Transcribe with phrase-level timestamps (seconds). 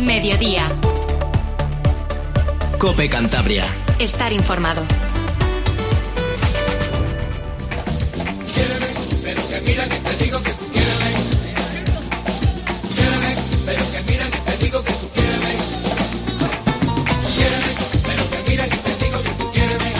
[0.00, 0.66] Mediodía.
[2.78, 3.64] Cope Cantabria.
[3.98, 4.82] Estar informado.
[9.22, 11.12] Pero que mira que te digo que tú quiéreme.
[12.94, 13.36] Quiéreme,
[13.66, 15.52] pero que mira que te digo que tú quiéreme.
[17.36, 17.72] Quiéreme,
[18.06, 19.92] pero que mira que te digo que tú quiéreme.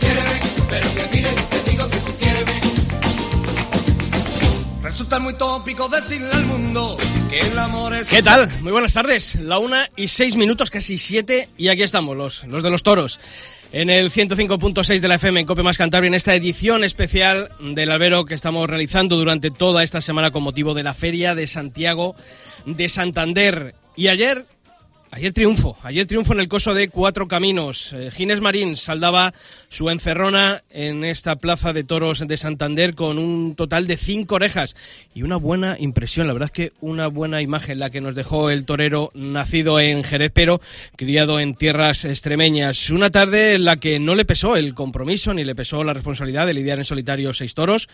[0.00, 2.60] Quiéreme, pero que mira que te digo que tú quiéreme.
[4.82, 6.96] Resulta muy tópico decirle al mundo
[8.10, 8.48] ¿Qué tal?
[8.62, 9.34] Muy buenas tardes.
[9.36, 13.18] La una y seis minutos, casi siete, y aquí estamos, los, los de los toros.
[13.72, 17.90] En el 105.6 de la FM en Cope Más Cantabria, en esta edición especial del
[17.90, 22.14] albero que estamos realizando durante toda esta semana con motivo de la Feria de Santiago
[22.64, 23.74] de Santander.
[23.96, 24.46] Y ayer,
[25.10, 27.92] ayer triunfo, ayer triunfo en el coso de Cuatro Caminos.
[27.92, 29.32] Eh, Ginés Marín saldaba
[29.68, 34.76] su encerrona en esta plaza de toros de Santander con un total de cinco orejas
[35.14, 38.50] y una buena impresión, la verdad es que una buena imagen la que nos dejó
[38.50, 40.60] el torero nacido en Jerez pero
[40.96, 42.90] criado en tierras extremeñas.
[42.90, 46.46] Una tarde en la que no le pesó el compromiso ni le pesó la responsabilidad
[46.46, 47.88] de lidiar en solitario seis toros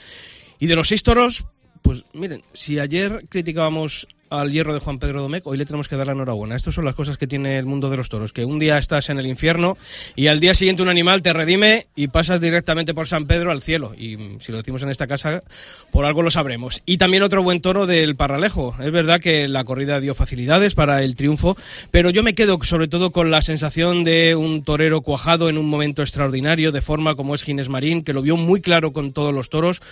[0.58, 1.44] y de los seis toros
[1.82, 5.96] pues miren, si ayer criticábamos al hierro de Juan Pedro Domecq, hoy le tenemos que
[5.96, 6.56] dar la enhorabuena.
[6.56, 9.10] Estas son las cosas que tiene el mundo de los toros, que un día estás
[9.10, 9.76] en el infierno
[10.16, 13.62] y al día siguiente un animal te redime y pasas directamente por San Pedro al
[13.62, 13.92] cielo.
[13.96, 15.42] Y mm, si lo decimos en esta casa,
[15.90, 16.82] por algo lo sabremos.
[16.86, 18.74] Y también otro buen toro del Parralejo.
[18.80, 21.56] Es verdad que la corrida dio facilidades para el triunfo,
[21.90, 25.68] pero yo me quedo sobre todo con la sensación de un torero cuajado en un
[25.68, 29.34] momento extraordinario, de forma como es Ginés Marín, que lo vio muy claro con todos
[29.34, 29.82] los toros.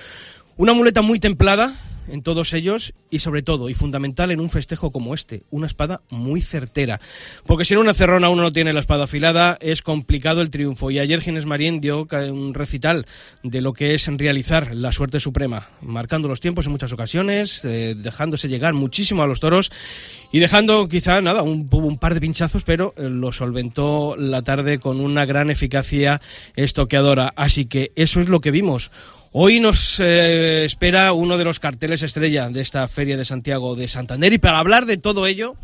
[0.56, 1.74] Una muleta muy templada
[2.08, 6.02] en todos ellos y sobre todo y fundamental en un festejo como este, una espada
[6.10, 7.00] muy certera.
[7.46, 10.90] Porque si en una cerrona uno no tiene la espada afilada, es complicado el triunfo.
[10.90, 13.06] Y ayer Ginés Marín dio un recital
[13.42, 17.94] de lo que es realizar la suerte suprema, marcando los tiempos en muchas ocasiones, eh,
[17.96, 19.70] dejándose llegar muchísimo a los toros
[20.32, 24.78] y dejando quizá nada, un, un par de pinchazos, pero eh, lo solventó la tarde
[24.78, 26.20] con una gran eficacia
[26.56, 27.32] estoqueadora.
[27.36, 28.90] Así que eso es lo que vimos.
[29.32, 33.86] Hoy nos eh, espera uno de los carteles estrella de esta Feria de Santiago de
[33.86, 34.32] Santander.
[34.32, 35.54] Y para hablar de todo ello,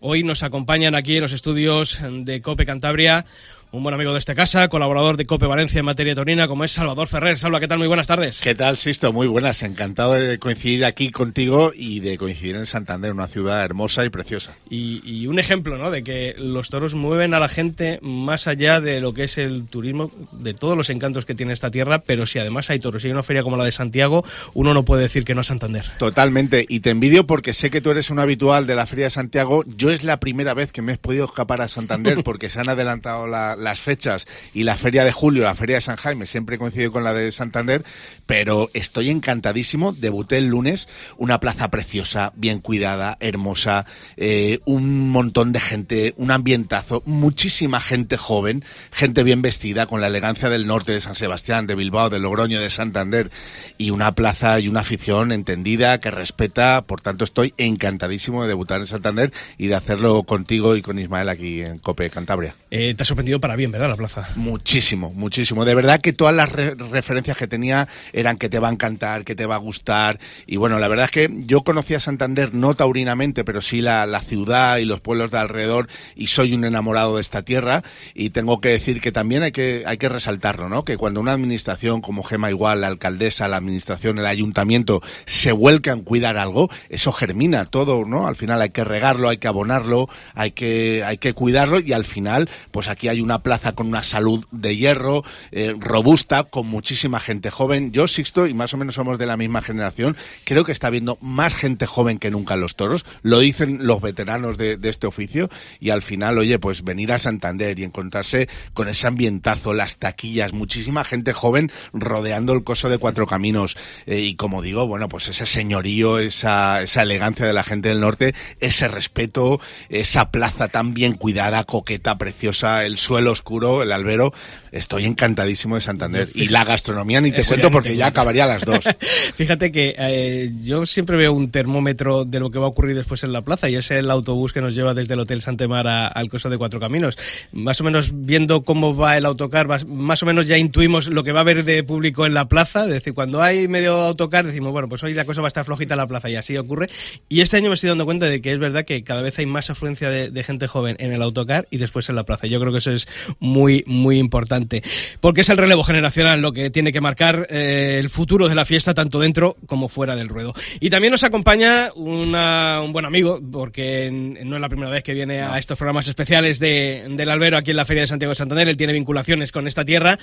[0.00, 3.24] hoy nos acompañan aquí en los estudios de Cope Cantabria
[3.72, 6.72] un buen amigo de esta casa, colaborador de Cope Valencia en materia taurina, como es
[6.72, 7.38] Salvador Ferrer.
[7.38, 7.78] Salva, ¿qué tal?
[7.78, 8.42] Muy buenas tardes.
[8.42, 9.14] ¿Qué tal, Sisto?
[9.14, 9.62] Muy buenas.
[9.62, 14.54] Encantado de coincidir aquí contigo y de coincidir en Santander, una ciudad hermosa y preciosa.
[14.68, 15.90] Y, y, un ejemplo, ¿no?
[15.90, 19.64] De que los toros mueven a la gente más allá de lo que es el
[19.64, 23.06] turismo, de todos los encantos que tiene esta tierra, pero si además hay toros y
[23.06, 24.22] hay una feria como la de Santiago,
[24.52, 25.86] uno no puede decir que no es Santander.
[25.98, 26.66] Totalmente.
[26.68, 29.64] Y te envidio porque sé que tú eres un habitual de la Feria de Santiago.
[29.66, 32.68] Yo es la primera vez que me he podido escapar a Santander porque se han
[32.68, 36.58] adelantado la, las fechas y la feria de julio, la feria de San Jaime, siempre
[36.58, 37.84] coincido con la de Santander,
[38.26, 39.92] pero estoy encantadísimo.
[39.92, 43.86] Debuté el lunes, una plaza preciosa, bien cuidada, hermosa,
[44.16, 50.08] eh, un montón de gente, un ambientazo, muchísima gente joven, gente bien vestida, con la
[50.08, 53.30] elegancia del norte de San Sebastián, de Bilbao, de Logroño, de Santander,
[53.78, 58.80] y una plaza y una afición entendida, que respeta, por tanto estoy encantadísimo de debutar
[58.80, 62.54] en Santander y de hacerlo contigo y con Ismael aquí en Cope Cantabria.
[62.70, 63.88] Eh, te ha sorprendido para bien, ¿verdad?
[63.88, 64.28] La plaza.
[64.36, 65.64] Muchísimo, muchísimo.
[65.64, 69.24] De verdad que todas las re referencias que tenía eran que te va a encantar,
[69.24, 70.18] que te va a gustar.
[70.46, 74.20] Y bueno, la verdad es que yo conocía Santander no taurinamente, pero sí la, la
[74.20, 77.82] ciudad y los pueblos de alrededor y soy un enamorado de esta tierra.
[78.14, 80.84] Y tengo que decir que también hay que, hay que resaltarlo, ¿no?
[80.84, 85.92] Que cuando una administración como Gema Igual, la alcaldesa, la administración, el ayuntamiento se vuelca
[85.92, 88.26] en cuidar algo, eso germina todo, ¿no?
[88.26, 92.04] Al final hay que regarlo, hay que abonarlo, hay que, hay que cuidarlo y al
[92.04, 97.20] final, pues aquí hay una plaza con una salud de hierro, eh, robusta, con muchísima
[97.20, 97.92] gente joven.
[97.92, 101.18] Yo, Sixto, y más o menos somos de la misma generación, creo que está habiendo
[101.20, 103.04] más gente joven que nunca en los toros.
[103.22, 105.48] Lo dicen los veteranos de, este oficio.
[105.80, 110.52] Y al final, oye, pues venir a Santander y encontrarse con ese ambientazo, las taquillas,
[110.52, 113.76] muchísima gente joven rodeando el coso de cuatro caminos.
[114.06, 118.00] Eh, y como digo, bueno, pues ese señorío, esa, esa elegancia de la gente del
[118.00, 124.32] norte, ese respeto, esa plaza tan bien cuidada, coqueta, preciosa, el suelo oscuro, el albero.
[124.72, 126.26] Estoy encantadísimo de Santander.
[126.34, 128.80] Y la gastronomía ni te cuento porque ya acabaría a las dos.
[129.34, 133.22] Fíjate que eh, yo siempre veo un termómetro de lo que va a ocurrir después
[133.22, 136.28] en la plaza y es el autobús que nos lleva desde el Hotel Santemar al
[136.30, 137.18] Coso de Cuatro Caminos.
[137.52, 141.32] Más o menos viendo cómo va el autocar, más o menos ya intuimos lo que
[141.32, 142.84] va a haber de público en la plaza.
[142.84, 145.66] Es decir, cuando hay medio autocar decimos, bueno, pues hoy la cosa va a estar
[145.66, 146.88] flojita en la plaza y así ocurre.
[147.28, 149.44] Y este año me estoy dando cuenta de que es verdad que cada vez hay
[149.44, 152.46] más afluencia de, de gente joven en el autocar y después en la plaza.
[152.46, 153.06] Yo creo que eso es
[153.38, 154.61] muy, muy importante.
[154.62, 154.82] Importante,
[155.20, 158.64] porque es el relevo generacional lo que tiene que marcar eh, el futuro de la
[158.64, 160.54] fiesta, tanto dentro como fuera del ruedo.
[160.80, 165.14] Y también nos acompaña una, un buen amigo, porque no es la primera vez que
[165.14, 168.36] viene a estos programas especiales de, del Albero aquí en la Feria de Santiago de
[168.36, 170.18] Santander, él tiene vinculaciones con esta tierra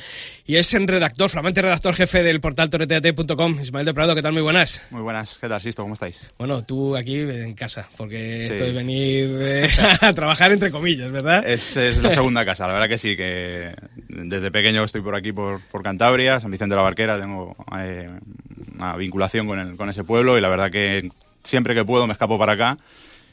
[0.45, 4.33] y es en redactor, flamante redactor jefe del portal toreteate.com, Ismael de Prado, ¿qué tal?
[4.33, 4.81] Muy buenas.
[4.91, 5.83] Muy buenas, ¿qué tal, Sisto?
[5.83, 6.25] ¿Cómo estáis?
[6.37, 9.67] Bueno, tú aquí en casa, porque esto de venir eh,
[10.01, 11.47] a trabajar entre comillas, ¿verdad?
[11.47, 13.73] Es, es, la segunda casa, la verdad que sí, que
[14.29, 18.09] desde pequeño estoy por aquí, por, por Cantabria, San Vicente de la Barquera, tengo eh,
[18.75, 21.09] una vinculación con, el, con ese pueblo y la verdad que
[21.43, 22.77] siempre que puedo me escapo para acá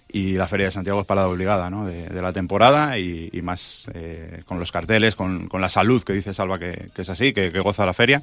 [0.08, 1.84] y la Feria de Santiago es parada obligada ¿no?
[1.84, 6.32] de, la temporada y, más eh, con los carteles, con, con, la salud que dice
[6.32, 8.22] Salva que, que es así, que, que, goza la feria,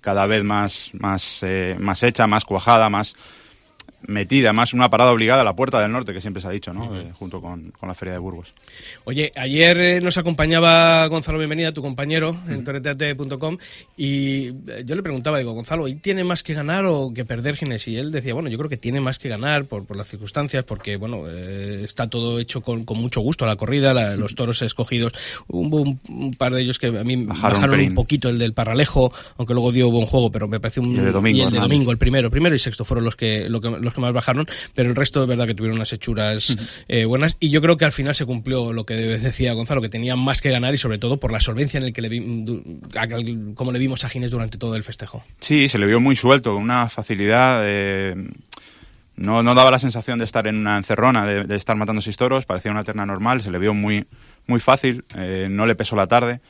[0.00, 3.16] cada vez más, más, eh, más hecha, más cuajada, más
[4.06, 6.72] metida, más una parada obligada a la Puerta del Norte, que siempre se ha dicho,
[6.72, 6.96] ¿no?
[6.96, 8.54] Eh, junto con, la Feria de Burgos.
[9.04, 13.58] Oye, ayer eh, nos acompañaba Gonzalo Bienvenida, tu compañero, en torreteate.com,
[13.96, 17.56] y eh, yo le preguntaba, digo, Gonzalo, ¿y tiene más que ganar o que perder
[17.56, 17.86] Ginés?
[17.88, 20.64] Y él decía, bueno, yo creo que tiene más que ganar por, por las circunstancias,
[20.64, 25.12] porque, bueno, está todo hecho con, con, mucho gusto, la corrida, los toros escogidos.
[25.48, 29.54] Hubo un, par de ellos que a mí bajaron, un, poquito, el del Paralejo, aunque
[29.54, 30.94] luego dio buen juego, pero me parece un...
[30.94, 33.48] Y el de domingo, el, de domingo, el primero, primero y sexto fueron los que,
[33.48, 36.56] lo que los que más bajaron, pero el resto de verdad que tuvieron unas hechuras
[36.88, 39.88] eh, buenas y yo creo que al final se cumplió lo que decía Gonzalo, que
[39.88, 43.54] tenían más que ganar y sobre todo por la solvencia en el que le vi,
[43.54, 45.24] como le vimos a Ginés durante todo el festejo.
[45.40, 47.62] Sí, se le vio muy suelto, con una facilidad.
[47.66, 48.14] Eh,
[49.16, 52.46] no, no daba la sensación de estar en una encerrona, de, estar matando seis toros,
[52.46, 54.06] parecía una terna normal, se le vio muy,
[54.46, 56.40] muy fácil, eh, no le pesó la tarde.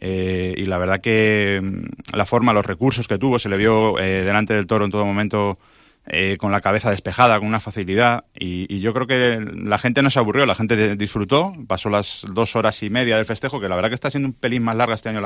[0.00, 4.54] y la verdad que mm, la forma, los recursos que tuvo, se le vio delante
[4.54, 5.58] del toro en todo momento
[6.06, 8.24] eh, con la cabeza despejada, con una facilidad.
[8.34, 11.54] Y, yo creo que la gente no se aburrió, la gente disfrutó.
[11.66, 14.34] Pasó las dos horas y media del festejo, que la verdad que está siendo un
[14.34, 15.22] pelín más larga este año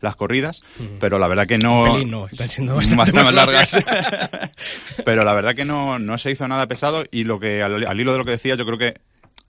[0.00, 0.62] las corridas,
[1.00, 1.82] pero la verdad que no.
[1.82, 3.76] Un pelín no, están siendo bastante, más, largas.
[5.04, 7.04] pero la verdad que no, no se hizo nada pesado.
[7.10, 9.00] Y lo que al, hilo de lo que decía, yo creo que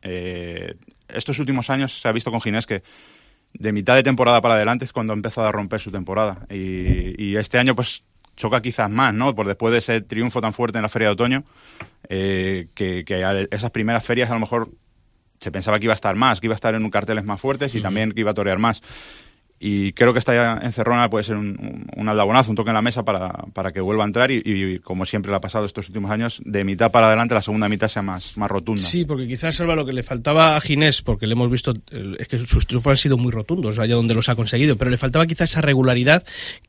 [0.01, 0.73] eh,
[1.09, 2.81] estos últimos años se ha visto con Ginés que
[3.53, 6.47] de mitad de temporada para adelante es cuando ha empezado a romper su temporada.
[6.49, 8.03] Y, y este año, pues
[8.41, 9.35] choca quizás más, ¿no?
[9.35, 11.43] Por después de ese triunfo tan fuerte en la Feria de Otoño,
[12.09, 13.05] eh, que,
[13.51, 14.69] esas primeras ferias a lo mejor
[15.39, 17.39] se pensaba que iba a estar más, que iba a estar en un carteles más
[17.39, 18.81] fuertes y también que iba a torear más
[19.63, 23.05] y creo que esta encerrona puede ser un, un, aldabonazo, un toque en la mesa
[23.05, 26.41] para, para que vuelva a entrar y, como siempre le ha pasado estos últimos años,
[26.43, 28.81] de mitad para adelante la segunda mitad sea más, más rotunda.
[28.81, 31.73] Sí, porque quizás Salva lo que le faltaba a Ginés, porque le hemos visto,
[32.17, 34.97] es que sus triunfos han sido muy rotundos allá donde los ha conseguido, pero le
[34.97, 36.23] faltaba quizás esa regularidad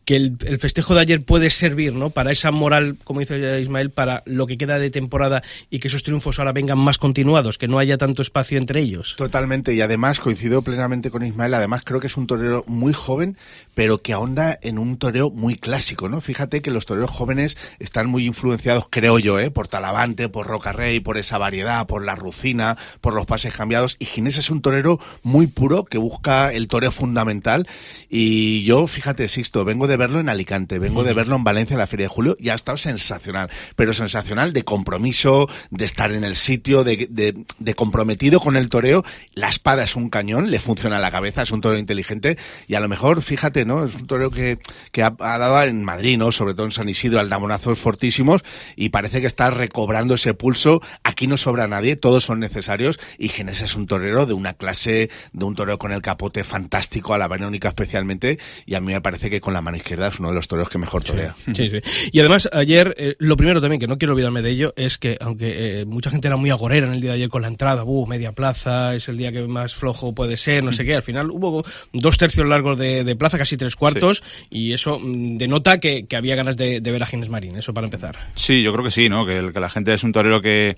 [0.04, 2.10] que el, el, festejo de ayer puede servir, ¿no?
[2.10, 6.02] Para esa moral, como dice Ismael, para lo que queda de temporada y que esos
[6.02, 9.14] triunfos ahora vengan más continuados, que no haya tanto espacio entre ellos.
[9.16, 13.36] Totalmente, y además coincido plenamente con Ismael, además creo que es un torero muy joven,
[13.74, 16.20] pero que ahonda en un toreo muy clásico, ¿no?
[16.20, 19.50] Fíjate que los toreros jóvenes están muy influenciados, creo yo, ¿eh?
[19.50, 23.96] por Talavante, por Rocarrey, por esa variedad, por la Rucina, por los pases cambiados.
[23.98, 27.66] Y Ginés es un torero muy puro que busca el toreo fundamental.
[28.10, 31.78] Y yo, fíjate, Sixto, vengo de verlo en Alicante, vengo de verlo en Valencia en
[31.78, 33.48] la Feria de Julio y ha estado sensacional.
[33.76, 38.68] Pero sensacional de compromiso, de estar en el sitio, de, de, de comprometido con el
[38.68, 39.04] toreo.
[39.34, 42.36] La espada es un cañón, le funciona la cabeza, es un torero inteligente
[42.72, 43.84] y a lo mejor fíjate, ¿no?
[43.84, 44.58] Es un torero que,
[44.92, 46.32] que ha, dado en Madrid, ¿no?
[46.32, 48.42] Sobre todo en San Isidro, aldamonazos fortísimos
[48.76, 50.80] y parece que está recobrando ese pulso.
[51.04, 55.10] Aquí no sobra nadie, todos son necesarios y Genes es un torero de una clase,
[55.34, 59.02] de un torero con el capote fantástico, a la única especialmente y a mí me
[59.02, 61.36] parece que con la mano izquierda es uno de los toreros que mejor torea.
[61.54, 61.80] Sí, sí.
[62.10, 65.18] Y además ayer, eh, lo primero también, que no quiero olvidarme de ello, es que
[65.20, 67.84] aunque eh, mucha gente era muy agorera en el día de ayer con la entrada,
[67.84, 71.02] uh, media plaza, es el día que más flojo puede ser, no sé qué, al
[71.02, 71.62] final hubo
[71.92, 76.16] dos tercios largos de de, plaza, casi tres cuartos, y eso mm, denota que, que,
[76.16, 78.16] había ganas de, ver a Gines Marín, eso para empezar.
[78.34, 79.26] Sí, yo creo que sí, ¿no?
[79.26, 80.76] Que, que la gente es un torero que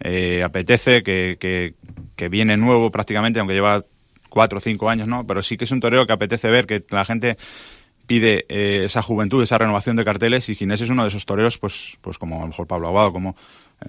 [0.00, 3.84] eh, apetece, que, que, viene nuevo prácticamente, aunque lleva
[4.28, 5.26] cuatro o cinco años, ¿no?
[5.26, 7.36] Pero sí que es un torero que apetece ver, que la gente
[8.06, 11.58] pide eh, esa juventud, esa renovación de carteles y Ginés es uno de esos toreros,
[11.58, 13.36] pues, pues como a lo mejor Pablo Aguado, como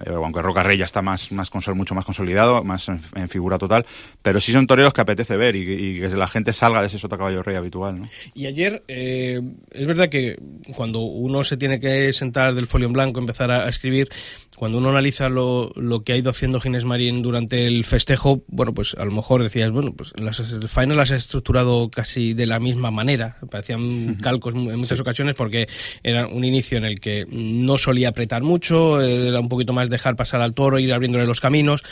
[0.06, 3.86] aunque Roca Rey ya está más, más mucho más consolidado, más en, figura total,
[4.22, 7.16] pero sí son toreros que apetece ver y, que la gente salga de ese sota
[7.16, 8.00] caballo rey habitual.
[8.00, 8.08] ¿no?
[8.34, 9.40] Y ayer, eh,
[9.70, 10.38] es verdad que
[10.74, 14.08] cuando uno se tiene que sentar del folio en blanco, empezar a, escribir,
[14.56, 18.74] cuando uno analiza lo, lo, que ha ido haciendo Ginés Marín durante el festejo, bueno,
[18.74, 22.46] pues a lo mejor decías, bueno, pues las el final las ha estructurado casi de
[22.46, 25.68] la misma manera, parecían calcos en muchas ocasiones porque
[26.02, 29.90] era un inicio en el que no solía apretar mucho, era un poquito más más
[29.90, 31.82] dejar pasar al toro, ir abriéndole los caminos,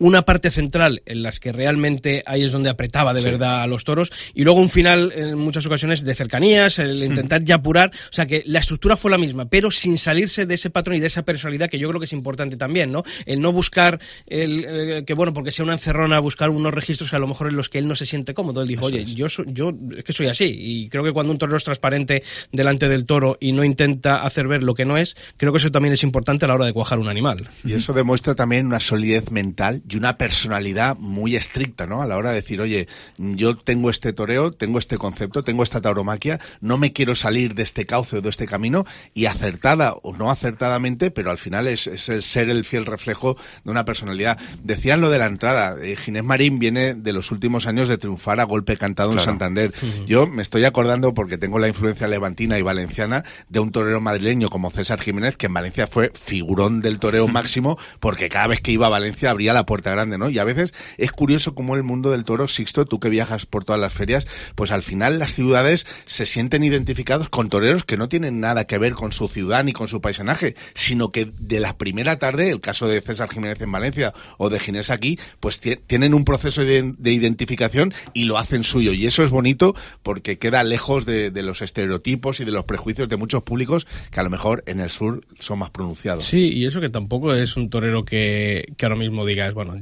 [0.00, 3.84] una parte central en las que realmente ahí es donde apretaba de verdad a los
[3.84, 4.10] toros.
[4.34, 8.26] Y luego un final en muchas ocasiones de cercanías, el intentar ya apurar, o sea
[8.26, 11.24] que la estructura fue la misma, pero sin salirse de ese patrón y de esa
[11.24, 13.04] personalidad que yo creo que es importante también, ¿no?
[13.24, 17.16] El no buscar el eh, que bueno, porque sea una encerrona, buscar unos registros que
[17.16, 18.62] a lo mejor en los que él no se siente cómodo.
[18.62, 21.38] Él dijo, "Oye, yo so- yo es que soy así" y creo que cuando un
[21.38, 25.16] torero es transparente delante del toro y no intenta hacer ver lo que no es,
[25.36, 27.33] creo que eso también es importante a la hora de cuajar un animal.
[27.64, 32.02] Y eso demuestra también una solidez mental y una personalidad muy estricta, ¿no?
[32.02, 32.88] A la hora de decir, oye,
[33.18, 37.62] yo tengo este toreo, tengo este concepto, tengo esta tauromaquia, no me quiero salir de
[37.62, 41.86] este cauce o de este camino, y acertada o no acertadamente, pero al final es,
[41.86, 44.38] es el ser el fiel reflejo de una personalidad.
[44.62, 48.40] Decían lo de la entrada, eh, Ginés Marín viene de los últimos años de triunfar
[48.40, 49.18] a golpe cantado en.
[49.24, 49.72] Santander.
[50.06, 54.50] Yo me estoy acordando, porque tengo la influencia levantina y valenciana, de un torero madrileño
[54.50, 58.72] como César Jiménez, que en Valencia fue figurón del toreo máximo, porque cada vez que
[58.72, 60.30] iba a Valencia abría la puerta grande, ¿no?
[60.30, 63.64] Y a veces es curioso cómo el mundo del toro, Sixto, tú que viajas por
[63.64, 68.08] todas las ferias, pues al final las ciudades se sienten identificados con toreros que no
[68.08, 71.76] tienen nada que ver con su ciudad ni con su paisanaje, sino que de la
[71.76, 75.76] primera tarde, el caso de César Jiménez en Valencia o de Ginés aquí, pues ti-
[75.86, 78.92] tienen un proceso de, de identificación y lo hacen suyo.
[78.92, 83.08] Y eso es bonito porque queda lejos de, de los estereotipos y de los prejuicios
[83.08, 86.24] de muchos públicos que a lo mejor en el sur son más pronunciados.
[86.24, 89.74] Sí, y eso que tampoco es un torero que, que ahora mismo digas, bueno,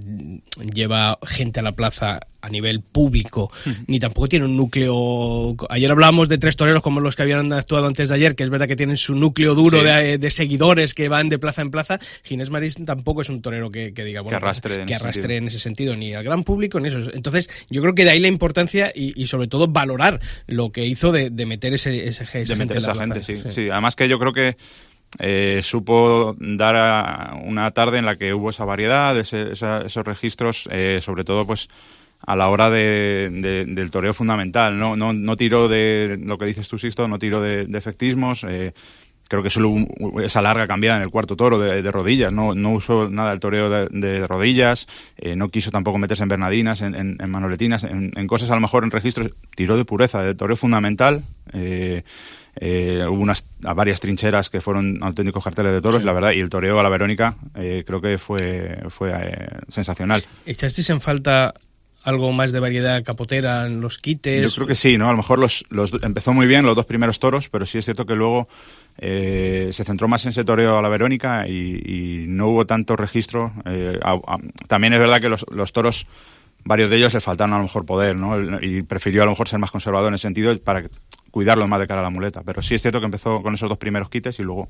[0.73, 3.53] lleva gente a la plaza a nivel público,
[3.87, 5.55] ni tampoco tiene un núcleo.
[5.69, 8.51] Ayer hablábamos de tres toreros como los que habían actuado antes de ayer, que es
[8.51, 9.85] verdad que tienen su núcleo duro Sí.
[9.87, 12.01] de, de seguidores que van de plaza en plaza.
[12.25, 15.03] Ginés Marís tampoco es un torero que, que diga, bueno, Que arrastre en que ese
[15.05, 16.99] arrastre en ese sentido, ni al gran público, ni eso.
[17.15, 20.85] Entonces, yo creo que de ahí la importancia y, y sobre todo valorar lo que
[20.85, 23.69] hizo de, de meter ese, ese, de gente meter esa gente, sí, sí.
[23.71, 24.57] Además que yo creo que
[25.19, 30.04] eh, supo dar a- una tarde en la que hubo esa variedad, ese- esa- esos
[30.04, 31.69] registros, eh, sobre todo pues
[32.25, 34.78] a la hora de, de- del toreo fundamental.
[34.78, 38.45] No, no, no tiró de lo que dices tú, Sisto, no tiró de, efectismos.
[38.49, 38.73] eh,
[39.33, 42.31] creo que solo hubo esa larga cambiada en el cuarto toro de, de rodillas.
[42.31, 44.87] No, no usó nada del toreo de, de rodillas,
[45.17, 48.55] eh, no quiso tampoco meterse en bernadinas, en, en- en manoletinas, en, en cosas a
[48.57, 49.31] lo mejor en registros.
[49.57, 51.23] Tiró de pureza, de toreo fundamental.
[51.55, 52.03] eh,
[52.57, 56.41] eh, hubo unas a varias trincheras que fueron auténticos carteles de toros, la verdad, y
[56.41, 60.23] el toreo a la Verónica eh, creo que fue, fue eh, sensacional.
[60.45, 61.55] ¿Echasteis en falta
[62.05, 64.43] algo más de variedad capotera en los quites?
[64.43, 65.09] Yo creo que sí, ¿no?
[65.09, 67.85] A lo mejor los, los empezó muy bien los dos primeros toros, pero sí es
[67.85, 68.49] cierto que luego
[68.99, 72.97] eh, se centró más en ese toreo a la Verónica y, y no hubo tanto
[72.97, 73.53] registro.
[73.65, 76.07] eh, a- a- también es verdad que los, los toros,
[76.65, 78.61] varios de ellos le faltaron a lo mejor poder, ¿no?
[78.61, 80.85] Y prefirió a lo mejor ser más conservador en ese sentido para
[81.31, 82.43] cuidarlos más de cara a la muleta.
[82.45, 84.69] Pero sí es cierto que empezó con esos dos primeros quites y luego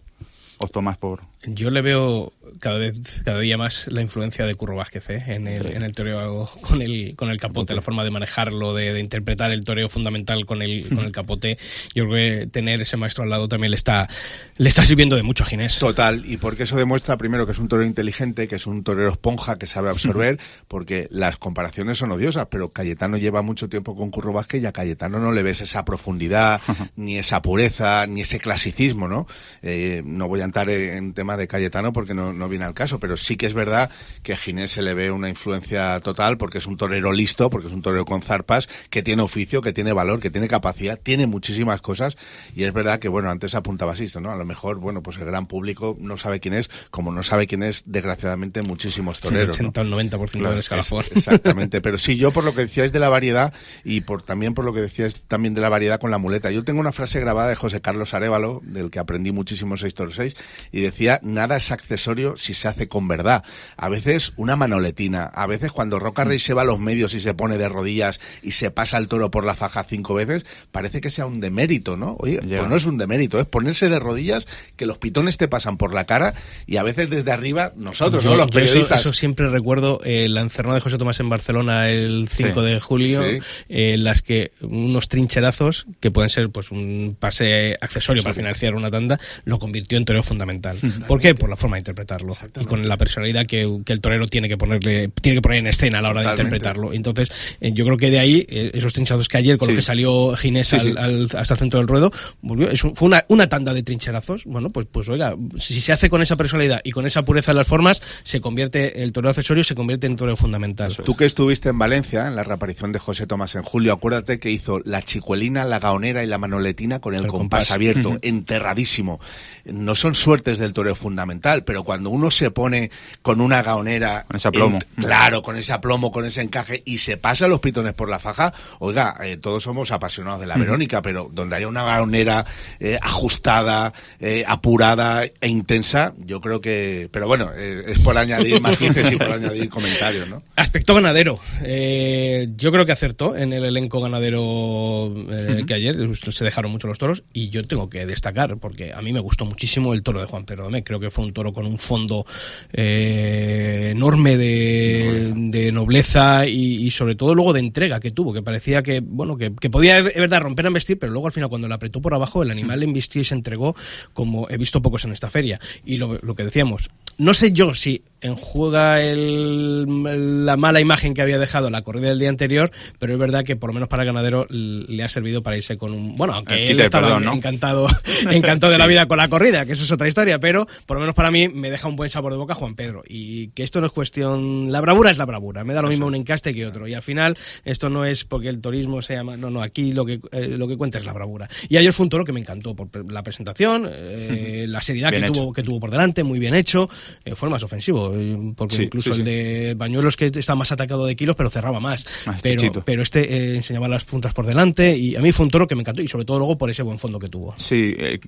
[0.59, 1.21] optó más por...
[1.45, 5.23] Yo le veo cada vez, cada día más la influencia de Curro Vázquez ¿eh?
[5.29, 5.69] en, el, Sí.
[5.73, 9.51] en el toreo con el, con el capote, la forma de manejarlo, de, de interpretar
[9.53, 11.59] el toreo fundamental con el, con el capote.
[11.95, 14.09] Yo creo que tener ese maestro al lado también le está,
[14.57, 15.79] le está sirviendo de mucho a Ginés.
[15.79, 19.11] Total, y porque eso demuestra primero que es un torero inteligente, que es un torero
[19.11, 24.11] esponja, que sabe absorber, porque las comparaciones son odiosas, pero Cayetano lleva mucho tiempo con
[24.11, 26.61] Curro Vázquez y a Cayetano no le ves esa profundidad,
[26.97, 29.27] ni esa pureza, ni ese clasicismo, ¿no?
[29.63, 32.99] Eh, no voy a entrar en tema de Cayetano porque no, no viene al caso,
[32.99, 33.91] pero sí que es verdad
[34.23, 37.69] que a Ginés se le ve una influencia total porque es un torero listo, porque
[37.69, 41.27] es un torero con zarpas, que tiene oficio, que tiene valor, que tiene capacidad, tiene
[41.27, 42.17] muchísimas cosas
[42.55, 44.33] y es verdad que, bueno, antes apuntaba esto, ¿no?
[44.33, 47.47] A lo mejor, bueno, pues el gran público no sabe quién es, como no sabe
[47.47, 49.61] quién es, desgraciadamente, muchísimos el toreros.
[49.61, 49.69] ¿no?
[49.69, 51.05] 80 o el 90% del escalafón.
[51.05, 53.53] Es- exactamente, pero sí, yo por lo que decíais de la variedad
[53.85, 56.51] y por también por lo que decíais también de la variedad con la muleta.
[56.51, 60.11] Yo tengo una frase grabada de José Carlos Arevalo, del que aprendí muchísimo 6 toro
[60.11, 60.37] 6,
[60.73, 63.45] y decía, nada es accesorio si se hace con verdad.
[63.77, 67.21] A veces una manoletina, a veces cuando Roca Rey se va a los medios y
[67.21, 71.01] se pone de rodillas y se pasa el toro por la faja cinco veces, parece
[71.01, 72.17] que sea un demérito, ¿no?
[72.19, 74.47] Oye, pues no es un demérito, es ponerse de rodillas,
[74.77, 76.35] que los pitones te pasan por la cara
[76.67, 78.37] y a veces desde arriba nosotros, Yo- ¿no?
[78.37, 79.01] Los yo eso, periodistas.
[79.01, 82.81] eso siempre recuerdo eh, la encerrona de José Tomás en Barcelona el 5 Sí, de
[82.81, 83.39] julio, sí.
[83.69, 88.75] eh, en las que unos trincherazos, que pueden ser pues un pase accesorio para financiar
[88.75, 90.79] una tanda, lo convirtió en toreo fundamental.
[91.09, 91.35] ¿Por qué?
[91.35, 92.22] Por la forma de interpretarlo
[92.61, 95.67] y con la personalidad que, que el torero tiene que ponerle, tiene que poner en
[95.67, 96.43] escena a la hora Totalmente.
[96.43, 96.93] de interpretarlo.
[96.93, 99.73] Entonces, eh, yo creo que de ahí, eh, esos trincherazos que ayer, con Sí.
[99.73, 100.95] lo que salió Ginés Sí, al- sí.
[100.97, 104.45] al- hasta el centro del ruedo, volvió, es un- fue una, una tanda de trincherazos.
[104.45, 107.59] Bueno, pues, pues oiga, si se hace con esa personalidad y con esa pureza en
[107.59, 110.97] las formas, se convierte el toreo accesorio, se convierte en toreo fundamental.
[111.05, 114.51] Tú que estuviste en Valencia, en la reaparición de José Tomás en julio, acuérdate que
[114.51, 117.71] hizo la chicuelina, la gaonera y la manoletina con el, El compás, compás.
[117.73, 119.21] abierto, enterradísimo.
[119.65, 122.91] No son suertes del toreo fundamental, pero cuando uno se pone
[123.23, 124.25] con una gaonera.
[124.27, 124.79] Con ese aplomo.
[124.79, 128.19] en- claro, con ese aplomo, con ese encaje y se pasa los pitones por la
[128.19, 128.53] faja.
[128.81, 132.45] Oiga, eh, todos somos apasionados de la Verónica, pero donde haya una gaonera
[132.81, 137.09] eh, ajustada, eh, apurada e intensa, yo creo que.
[137.13, 140.43] Pero bueno, eh, es por añadir matices y por añadir comentarios, ¿no?
[140.57, 141.39] Aspecto ganadero.
[141.63, 146.87] Eh, yo creo que acertó en el elenco ganadero eh, que ayer se dejaron mucho
[146.89, 150.21] los toros y yo tengo que destacar porque a mí me gustó muchísimo el toro
[150.21, 150.83] de Juan Pedro Domé.
[150.83, 152.25] Creo que fue un toro con un fondo
[152.73, 158.43] eh, enorme de, de nobleza y, y sobre todo luego de entrega que tuvo, que
[158.43, 161.51] parecía que bueno que, que podía es verdad romper en vestir, pero luego al final
[161.51, 163.77] cuando le apretó por abajo el animal embistió y se entregó
[164.15, 165.61] como he visto pocos en esta feria.
[165.85, 171.23] Y lo, lo que decíamos, no sé yo si enjuega el, la mala imagen que
[171.23, 174.05] había dejado la corrida del día anterior, pero es verdad que por lo menos para
[174.05, 176.15] el ganadero le ha servido para irse con un...
[176.17, 177.33] Bueno, aunque El él estaba perdón, ¿no?
[177.35, 177.89] encantado,
[178.31, 181.01] encantado de la vida con la corrida, que eso es otra historia, pero por lo
[181.01, 183.03] menos para mí me deja un buen sabor de boca Juan Pedro.
[183.07, 184.71] Y que esto no es cuestión...
[184.71, 186.87] La bravura es la bravura, me da lo mismo un encaste que otro.
[186.87, 189.37] Y al final esto no es porque el turismo se llama...
[189.37, 191.49] No, no, aquí lo que, eh, lo que cuenta es la bravura.
[191.69, 195.23] Y ayer fue un toro que me encantó por la presentación, eh, la seriedad que
[195.23, 196.89] tuvo, que tuvo por delante, muy bien hecho.
[197.25, 200.55] Eh, fue el más ofensivo, eh, porque Sí, incluso sí, el de Bañuelos que está
[200.55, 202.07] más atacado de kilos, pero cerraba más.
[202.27, 202.83] Más pero, chichito.
[202.85, 205.75] pero este eh, enseñaba las puntas por delante y a mí fue un toro que
[205.75, 207.55] me encantó y sobre todo luego por ese buen fondo que tuvo.
[207.59, 208.21] Sí, eh,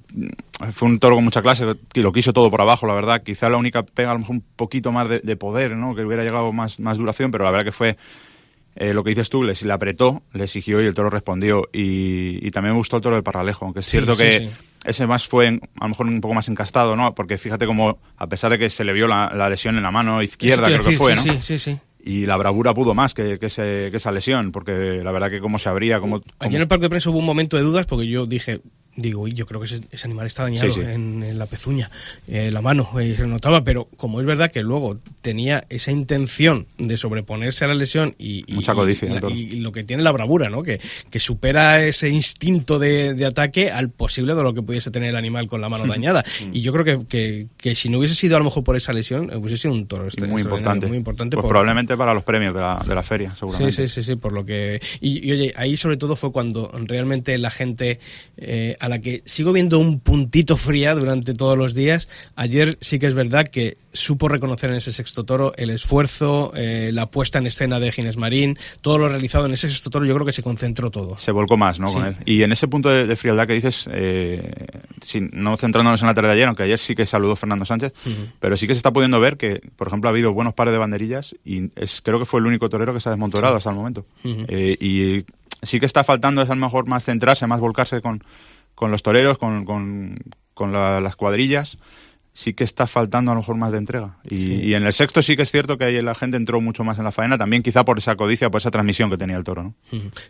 [0.73, 3.23] fue un toro con mucha clase, que lo quiso todo por abajo, la verdad.
[3.23, 5.95] Quizá la única pega, a lo mejor un poquito más de, de poder, ¿no?
[5.95, 7.97] Que hubiera llegado más, más duración, pero la verdad que fue
[8.77, 11.69] eh, lo que dices tú, le, le apretó, le exigió y el toro respondió.
[11.73, 14.33] Y, y también me gustó el toro del Parralejo, aunque es Sí, cierto sí, que
[14.33, 14.51] sí.
[14.85, 17.15] Ese más fue a lo mejor un poco más encastado, ¿no?
[17.15, 19.91] Porque fíjate como, a pesar de que se le vio la, la lesión en la
[19.91, 21.23] mano izquierda, creo que fue, ¿no?
[21.23, 21.79] sí, sí, sí, sí.
[22.07, 25.41] Y la bravura pudo más que, que, ese- que esa lesión, porque la verdad que
[25.41, 26.21] cómo se abría, como...
[26.39, 28.61] Ayer en el parque de prensa hubo un momento de dudas porque yo dije,
[28.97, 30.87] digo, uy, yo creo que ese, ese animal está dañado Sí, sí.
[30.89, 31.91] En, en la pezuña,
[32.29, 36.67] eh, la mano, eh, se notaba, pero como es verdad que luego tenía esa intención
[36.79, 39.35] de sobreponerse a la lesión y, y- Mucha codicia, y, toro.
[39.35, 40.63] y lo que tiene la bravura, ¿no?
[40.63, 45.11] Que, que supera ese instinto de, de ataque al posible de lo que pudiese tener
[45.11, 46.25] el animal con la mano dañada.
[46.53, 48.93] y yo creo que, que, que si no hubiese sido a lo mejor por esa
[48.93, 50.87] lesión, hubiese sido un toro este- muy importante.
[50.87, 53.73] Muy importante Pues por- probablemente para los premios de la, de la feria, Sí, seguramente.
[53.73, 54.81] sí, sí, sí, por lo que...
[55.01, 57.99] Y, y, oye, ahí sobre todo fue cuando realmente la gente
[58.37, 62.99] eh, a la que sigo viendo un puntito fría durante todos los días, ayer sí
[62.99, 67.39] que es verdad que supo reconocer en ese sexto toro el esfuerzo, eh, la puesta
[67.39, 70.33] en escena de Ginés Marín, todo lo realizado en ese sexto toro, yo creo que
[70.33, 71.17] se concentró todo.
[71.19, 71.91] se volcó más ¿no?
[71.93, 72.09] con Sí.
[72.09, 72.17] él.
[72.27, 74.53] Y en ese punto de, de frialdad que dices, eh,
[75.01, 77.93] sin- no centrándonos en la tarde de ayer, aunque ayer sí que saludó Fernando Sánchez,
[78.41, 80.79] pero sí que se está pudiendo ver que, por ejemplo, ha habido buenos pares de
[80.79, 83.77] banderillas y es, creo que fue el único torero que se ha desmontorado hasta el
[83.77, 84.05] momento.
[84.25, 85.25] Eh, y
[85.67, 88.23] sí que está faltando, es a lo mejor más centrarse, más volcarse con,
[88.85, 90.15] con los toreros, con, con,
[90.53, 91.79] con la- las cuadrillas.
[92.37, 94.19] Sí que está faltando a lo mejor más de entrega.
[94.29, 94.53] Y, Sí.
[94.65, 96.99] y en el sexto sí que es cierto que ahí la gente entró mucho más
[96.99, 99.63] en la faena, también quizá por esa codicia, por esa transmisión que tenía el toro,
[99.63, 99.75] ¿no?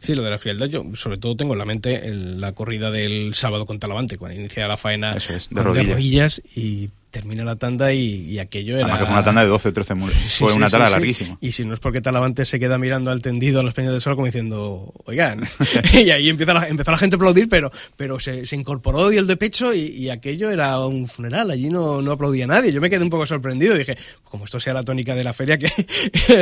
[0.01, 2.91] Sí, lo de la frialdad, yo sobre todo tengo en la mente el- la corrida
[2.91, 6.43] del sábado con Talavante, cuando inicia la faena Eso es, de rodillas.
[6.55, 8.87] y termina la tanda y, y aquello era...
[8.87, 10.17] Además que fue una tanda de 12 o 13 muros.
[10.25, 10.93] Sí, fue sí, una tanda sí.
[10.95, 11.39] larguísima.
[11.41, 14.01] Y si no es porque Talavante se queda mirando al tendido a los peñas del
[14.01, 15.45] sol como diciendo, oigan,
[15.95, 19.17] y ahí empieza la, empezó la gente a aplaudir, pero, pero se, se incorporó y
[19.17, 22.73] el de pecho y, y aquello era un funeral, allí no, no aplaudía nadie.
[22.73, 25.57] Yo me quedé un poco sorprendido, dije, como esto sea la tónica de la feria,
[25.57, 25.71] que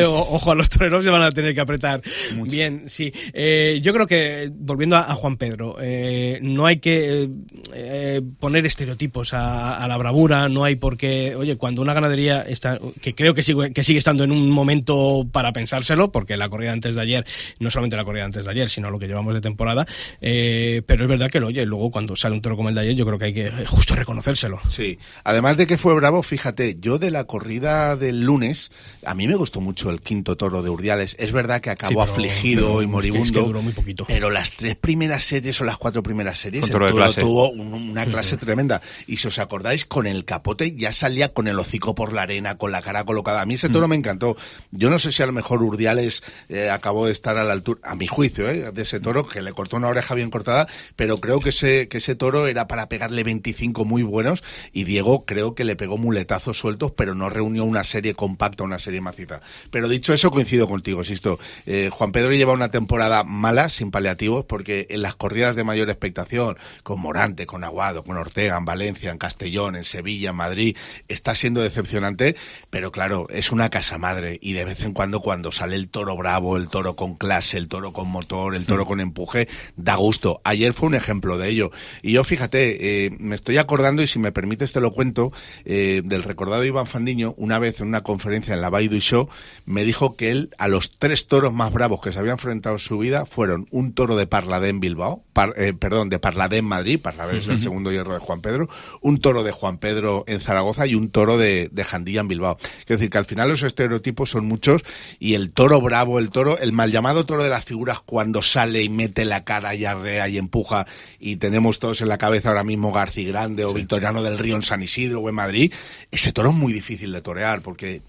[0.07, 2.01] ojo a los toreros se van a tener que apretar
[2.47, 3.13] bien, sí.
[3.35, 7.29] Eh, yo creo que, volviendo a, a Juan Pedro, eh, no hay que
[7.75, 12.43] eh, poner estereotipos a, a la bravura, no hay por qué, oye, cuando una ganadería
[12.43, 16.49] está, que creo que sigue, que sigue estando en un momento para pensárselo, porque la
[16.49, 17.27] corrida antes de ayer,
[17.59, 19.87] no solamente la corrida antes de ayer, sino lo que llevamos de temporada,
[20.21, 22.95] eh, pero es verdad que, oye, luego cuando sale un toro como el de ayer,
[22.95, 24.61] yo creo que hay que justo reconocérselo.
[24.71, 28.71] Sí, además de que fue bravo, fíjate, yo de la corrida del lunes,
[29.05, 31.17] a mí me gustó mucho el quinto toro de Urdiales.
[31.19, 33.25] Es verdad que acabó Sí, pero- afligido pero y es que- moribundo.
[33.25, 34.05] es que duró muy poquito.
[34.07, 38.05] Pero las tres primeras series o las cuatro primeras series, el toro tuvo un- una
[38.07, 38.81] clase tremenda.
[39.07, 42.57] Y si os acordáis, con el capote ya salía con el hocico por la arena,
[42.57, 43.41] con la cara colocada.
[43.43, 43.73] A mí ese Mm.
[43.73, 44.37] toro me encantó.
[44.71, 47.81] Yo no sé si a lo mejor Urdiales eh, acabó de estar a la altura,
[47.85, 51.17] a mi juicio, eh, de ese toro, que le cortó una oreja bien cortada, pero
[51.19, 55.55] creo que ese, que ese toro era para pegarle 25 muy buenos y Diego creo
[55.55, 59.41] que le pegó muletazos sueltos, pero no reunió una serie compacta, una serie macita.
[59.71, 61.39] Pero dicho eso, coincido contigo, Sisto.
[61.67, 65.89] Eh, Juan Pedro lleva una temporada mala, sin paliativos, porque en las corridas de mayor
[65.91, 70.77] expectación, con Morante, con Aguado, con Ortega, en Valencia, en Castellón, en Sevilla, en Madrid
[71.09, 72.35] está siendo decepcionante,
[72.71, 76.17] pero claro, es una casa madre y de vez en cuando cuando sale el toro
[76.17, 78.89] bravo, el toro con clase, el toro con motor, el toro mm.
[78.89, 80.41] con empuje, da gusto.
[80.45, 81.71] Ayer fue un ejemplo de ello.
[82.03, 85.33] Y yo, fíjate, eh, me estoy acordando, y si me permites te lo cuento,
[85.65, 89.29] eh, del recordado Iván Fandiño, una vez en una conferencia en la Baidu Show,
[89.65, 92.81] me dijo que él, a los tres toros más bravos que se habían enfrentado en
[92.81, 95.23] su vida, fueron un toro de Parladé en Bilbao,
[95.57, 98.69] eh, perdón, de Parladé en Madrid, Parladé es el segundo hierro de Juan Pedro,
[99.01, 102.57] un toro de Juan Pedro en Zaragoza y un toro de, de Jandilla en Bilbao.
[102.57, 104.83] Quiero decir que al final los estereotipos son muchos
[105.19, 108.83] y el toro bravo, el toro, el mal llamado toro de las figuras cuando sale
[108.83, 110.87] y mete la cara y arrea y empuja
[111.19, 114.63] y tenemos todos en la cabeza ahora mismo García Grande o Victoriano del Río en
[114.63, 115.73] San Isidro o en Madrid,
[116.11, 118.03] ese toro es muy difícil de torear porque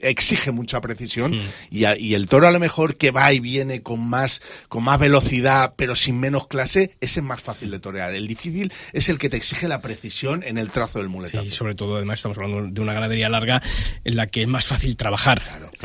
[0.00, 1.40] exige mucha precisión hmm.
[1.70, 5.74] y, el toro a lo mejor que va y viene con más con más velocidad
[5.76, 9.30] pero sin menos clase ese es más fácil de torear el difícil es el que
[9.30, 12.68] te exige la precisión en el trazo del muletazo sí sobre todo además estamos hablando
[12.68, 13.62] de una ganadería larga
[14.04, 15.42] en la que es más fácil trabajar.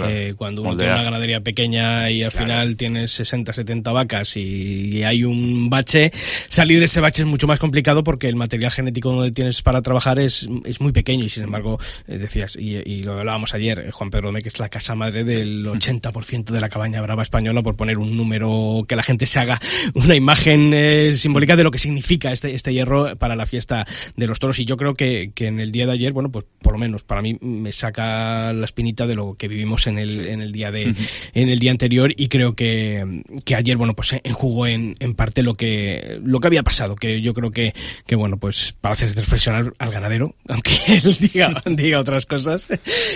[0.07, 5.03] Eh, cuando uno tiene una ganadería pequeña y al final tienes 60 70 vacas y,
[5.07, 6.11] hay un bache
[6.49, 9.81] salir de ese bache es mucho más complicado porque el material genético donde tienes para
[9.81, 13.79] trabajar es, es muy pequeño y sin embargo eh, decías y, y lo hablábamos ayer,
[13.79, 17.61] eh, Juan Pedro que es la casa madre del 80% de la cabaña brava española,
[17.63, 19.59] por poner un número que la gente se haga
[19.93, 23.85] una imagen eh, simbólica de lo que significa este, este hierro para la fiesta
[24.15, 24.59] de los toros.
[24.59, 27.03] Y yo creo que, que, en el día de ayer, bueno, pues por lo menos
[27.03, 30.71] para mí me saca la espinita de lo que vivimos en el, en el día
[30.71, 30.93] de
[31.33, 35.43] en el día anterior y creo que, que ayer, bueno, pues enjugó en, en parte
[35.43, 37.73] lo que, lo que había pasado, que yo creo que,
[38.05, 42.67] que bueno, pues para hacer reflexionar al ganadero, aunque él diga, diga otras cosas,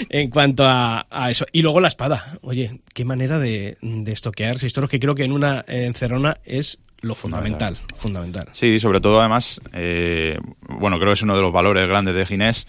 [0.10, 1.46] en cuanto a, eso.
[1.52, 2.40] Y luego la espada.
[2.42, 6.80] Oye, qué manera de, de estoquear seis toros que creo que en una encerrona es
[7.02, 8.48] lo fundamental, fundamental.
[8.54, 12.26] Sí, sobre todo además, eh, bueno, creo que es uno de los valores grandes de
[12.26, 12.68] Ginés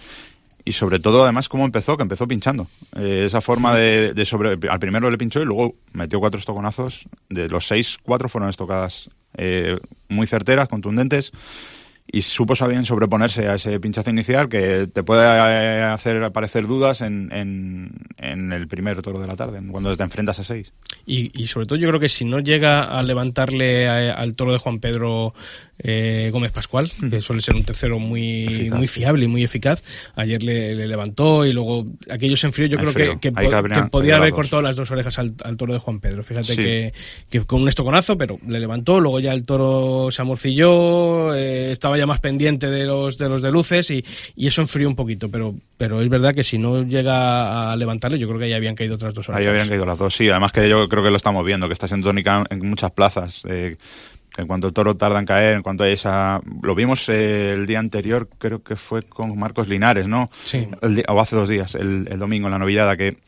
[0.65, 2.69] y sobre todo además cómo empezó, que empezó pinchando.
[2.97, 4.59] Eh, esa forma de, de, sobre...
[4.69, 7.09] Al primero le pinchó y luego metió cuatro estoconazos.
[7.29, 11.33] De los seis, cuatro fueron estocadas eh, muy certeras, contundentes
[12.15, 17.01] y supo bien sobreponerse a ese pinchazo inicial que te puede eh, hacer aparecer dudas
[17.01, 20.73] en, en, el primer toro de la tarde, cuando te enfrentas a seis.
[21.07, 24.59] Y, y sobre todo yo creo que si no llega a levantarle al toro de
[24.59, 25.33] Juan Pedro
[25.85, 29.83] eh, Gómez Pascual, que suele ser un tercero muy, muy fiable y muy eficaz.
[30.15, 32.67] Ayer le, levantó y luego aquello se enfrió.
[32.67, 33.33] Yo creo que, que,
[33.91, 36.23] podía haber cortado las dos orejas al, toro de Juan Pedro.
[36.23, 36.93] Fíjate que,
[37.29, 39.01] que, con un estoconazo, pero le levantó.
[39.01, 43.43] Luego ya el toro se amorcilló, eh, estaba ya más pendiente de los de los
[43.43, 44.05] de luces y,
[44.37, 45.31] y, eso enfrió un poquito.
[45.31, 48.75] Pero, pero es verdad que si no llega a levantarle, yo creo que ahí habían
[48.75, 49.43] caído otras dos orejas.
[49.43, 50.29] Ahí habían caído las dos, sí.
[50.29, 53.43] Además que yo creo que lo estamos viendo, que está siendo tónica en muchas plazas.
[53.49, 53.77] Eh,
[54.39, 56.41] en cuanto el toro tarda en caer, en cuanto hay esa...
[56.63, 60.31] Lo vimos eh, el día anterior, creo que fue con Marcos Linares, ¿no?
[60.45, 60.69] Sí.
[61.09, 63.19] o hace dos días, el, domingo, en la novedad, que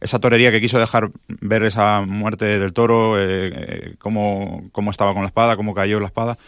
[0.00, 5.12] esa torería que quiso dejar ver esa muerte del toro, eh, eh, cómo, cómo, estaba
[5.12, 6.38] con la espada, cómo cayó la espada,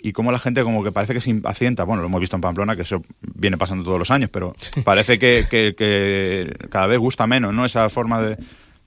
[0.00, 1.84] y cómo la gente como que parece que se impacienta.
[1.84, 5.18] Bueno, lo hemos visto en Pamplona, que eso viene pasando todos los años, pero parece
[5.18, 7.64] que, que, que cada vez gusta menos, ¿no?
[7.64, 8.38] Esa forma de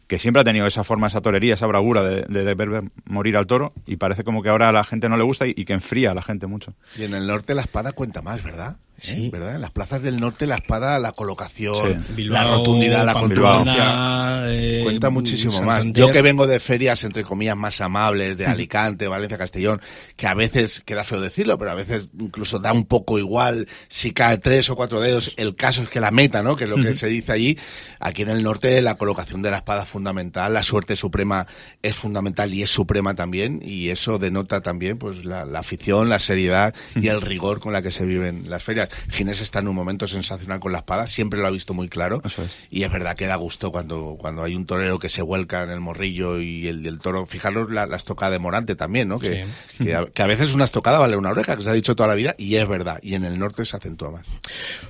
[0.08, 3.47] que siempre ha tenido esa forma, esa torería, esa bravura de, de, ver morir al
[3.47, 5.71] toro y parece como que ahora a la gente no le gusta y, y que
[5.71, 6.74] enfría a la gente mucho.
[6.97, 8.76] Y en el norte la espada cuenta más, ¿verdad?
[9.02, 9.30] Sí.
[9.32, 9.56] ¿Verdad?
[9.56, 15.10] En las plazas del norte la espada, la colocación, la rotundidad, la contundencia, eh, cuenta
[15.10, 15.84] muchísimo más.
[15.88, 19.82] Yo que vengo de ferias, entre comillas, más amables, de Alicante, Valencia, Castellón,
[20.16, 24.12] que a veces, queda feo decirlo, pero a veces incluso da un poco igual si
[24.12, 26.56] cae tres o cuatro dedos, el caso es que la meta, ¿no?
[26.56, 27.58] Que es lo que se dice allí.
[28.00, 31.48] Aquí en el norte la colocación de la espada es fundamental, la suerte suprema
[31.82, 36.20] es fundamental y es suprema también, y eso denota también pues la, la afición, la
[36.20, 38.91] seriedad y el rigor con la que se viven las ferias.
[39.10, 42.22] Ginés está en un momento sensacional con la espada, siempre lo ha visto muy claro.
[42.70, 45.70] Y es verdad que da gusto cuando, cuando hay un torero que se vuelca en
[45.70, 47.26] el morrillo y el del toro.
[47.26, 49.20] Fijaros la, la, estocada de Morante también, ¿no?
[49.20, 49.46] Que,
[49.78, 52.36] que, a, veces una estocada vale una oreja, que se ha dicho toda la vida,
[52.38, 53.00] y es verdad.
[53.02, 54.26] Y en el norte se acentúa más.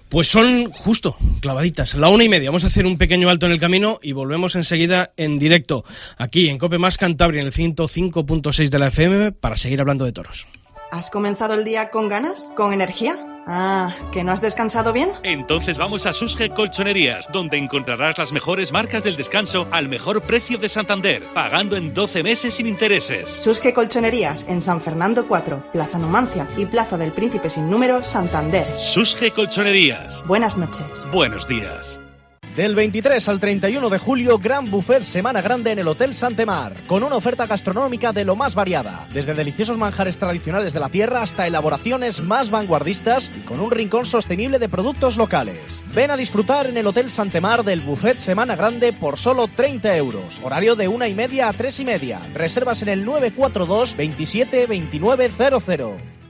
[0.10, 2.50] Pues son justo, clavaditas, la una y media.
[2.50, 5.86] Vamos a hacer un pequeño alto en el camino y volvemos enseguida en directo,
[6.18, 10.12] aquí en Cope Más Cantabria, en el 105.6 de la FM, para seguir hablando de
[10.12, 10.48] toros.
[10.92, 12.52] ¿Has comenzado el día con ganas?
[12.56, 13.31] ¿Con energía?
[13.46, 15.12] Ah, ¿que no has descansado bien?
[15.24, 20.58] Entonces vamos a Susge Colchonerías, donde encontrarás las mejores marcas del descanso al mejor precio
[20.58, 23.30] de Santander, pagando en 12 meses sin intereses.
[23.30, 28.68] Susge Colchonerías, en San Fernando 4, Plaza Numancia y Plaza del Príncipe sin número, Santander.
[28.78, 30.26] Susge Colchonerías.
[30.26, 31.08] Buenas noches.
[31.12, 32.01] Buenos días.
[32.56, 37.02] Del 23 al 31 de julio, gran buffet Semana Grande en el Hotel Santemar, con
[37.02, 41.48] una oferta gastronómica de lo más variada, desde deliciosos manjares tradicionales de la tierra hasta
[41.48, 45.82] elaboraciones más vanguardistas y con un rincón sostenible de productos locales.
[45.96, 50.42] Ven a disfrutar en el Hotel Santemar del buffet Semana Grande por solo 30 euros,
[50.44, 52.20] horario de una y media a tres y media.
[52.34, 56.21] Reservas en el 942 27 29 00.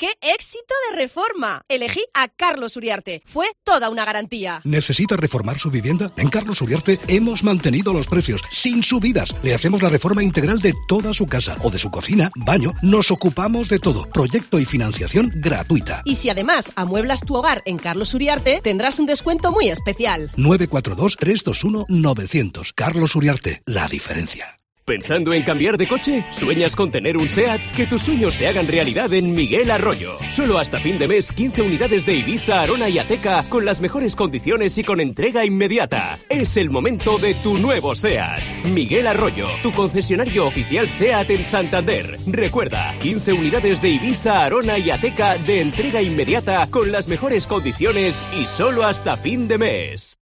[0.00, 1.60] ¡Qué éxito de reforma!
[1.68, 3.22] Elegí a Carlos Uriarte.
[3.26, 4.62] Fue toda una garantía.
[4.64, 6.10] ¿Necesita reformar su vivienda?
[6.16, 9.36] En Carlos Uriarte hemos mantenido los precios sin subidas.
[9.42, 12.72] Le hacemos la reforma integral de toda su casa o de su cocina, baño.
[12.80, 14.08] Nos ocupamos de todo.
[14.08, 16.00] Proyecto y financiación gratuita.
[16.06, 20.30] Y si además amueblas tu hogar en Carlos Uriarte, tendrás un descuento muy especial.
[20.38, 22.72] 942-321-900.
[22.74, 24.59] Carlos Uriarte, la diferencia.
[24.90, 26.26] ¿Pensando en cambiar de coche?
[26.32, 27.60] ¿Sueñas con tener un SEAT?
[27.76, 30.16] Que tus sueños se hagan realidad en Miguel Arroyo.
[30.32, 34.16] Solo hasta fin de mes, 15 unidades de Ibiza, Arona y Ateca con las mejores
[34.16, 36.18] condiciones y con entrega inmediata.
[36.28, 38.64] Es el momento de tu nuevo SEAT.
[38.64, 42.16] Miguel Arroyo, tu concesionario oficial SEAT en Santander.
[42.26, 48.26] Recuerda, 15 unidades de Ibiza, Arona y Ateca de entrega inmediata con las mejores condiciones
[48.36, 50.19] y solo hasta fin de mes.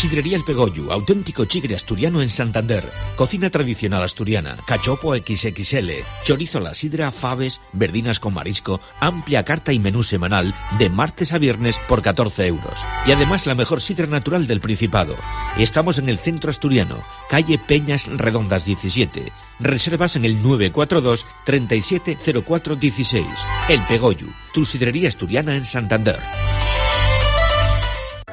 [0.00, 2.90] Sidrería El Pegoyu, auténtico chigre asturiano en Santander.
[3.16, 5.90] Cocina tradicional asturiana, cachopo XXL,
[6.24, 11.38] chorizo la sidra, faves, verdinas con marisco, amplia carta y menú semanal de martes a
[11.38, 12.82] viernes por 14 euros.
[13.06, 15.18] Y además la mejor sidra natural del Principado.
[15.58, 16.96] Estamos en el centro asturiano,
[17.28, 19.30] calle Peñas Redondas 17.
[19.58, 23.26] Reservas en el 942 370416.
[23.68, 26.18] El Pegoyu, tu sidrería asturiana en Santander.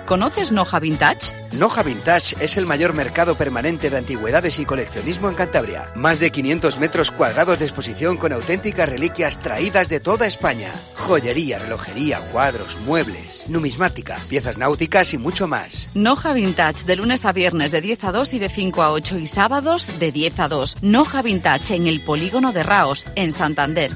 [0.07, 1.33] ¿Conoces Noja Vintage?
[1.51, 5.89] Noja Vintage es el mayor mercado permanente de antigüedades y coleccionismo en Cantabria.
[5.95, 10.71] Más de 500 metros cuadrados de exposición con auténticas reliquias traídas de toda España.
[10.95, 15.89] Joyería, relojería, cuadros, muebles, numismática, piezas náuticas y mucho más.
[15.93, 19.17] Noja Vintage de lunes a viernes de 10 a 2 y de 5 a 8
[19.17, 20.83] y sábados de 10 a 2.
[20.83, 23.91] Noja Vintage en el polígono de Raos, en Santander.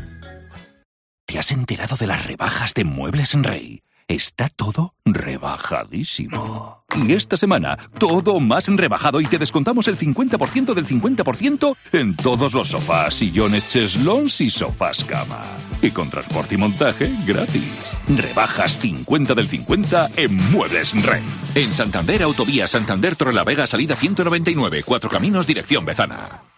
[1.25, 3.83] ¿Te has enterado de las rebajas de Muebles en Rey?
[4.11, 6.83] Está todo rebajadísimo.
[6.97, 12.53] Y esta semana, todo más rebajado y te descontamos el 50% del 50% en todos
[12.53, 15.41] los sofás, sillones, cheslons y sofás cama.
[15.81, 17.95] Y con transporte y montaje gratis.
[18.09, 21.23] Rebajas 50 del 50 en Muebles Rey.
[21.55, 26.50] En Santander, Autovía Santander Torrelavega, salida 199, Cuatro Caminos, dirección Bezana.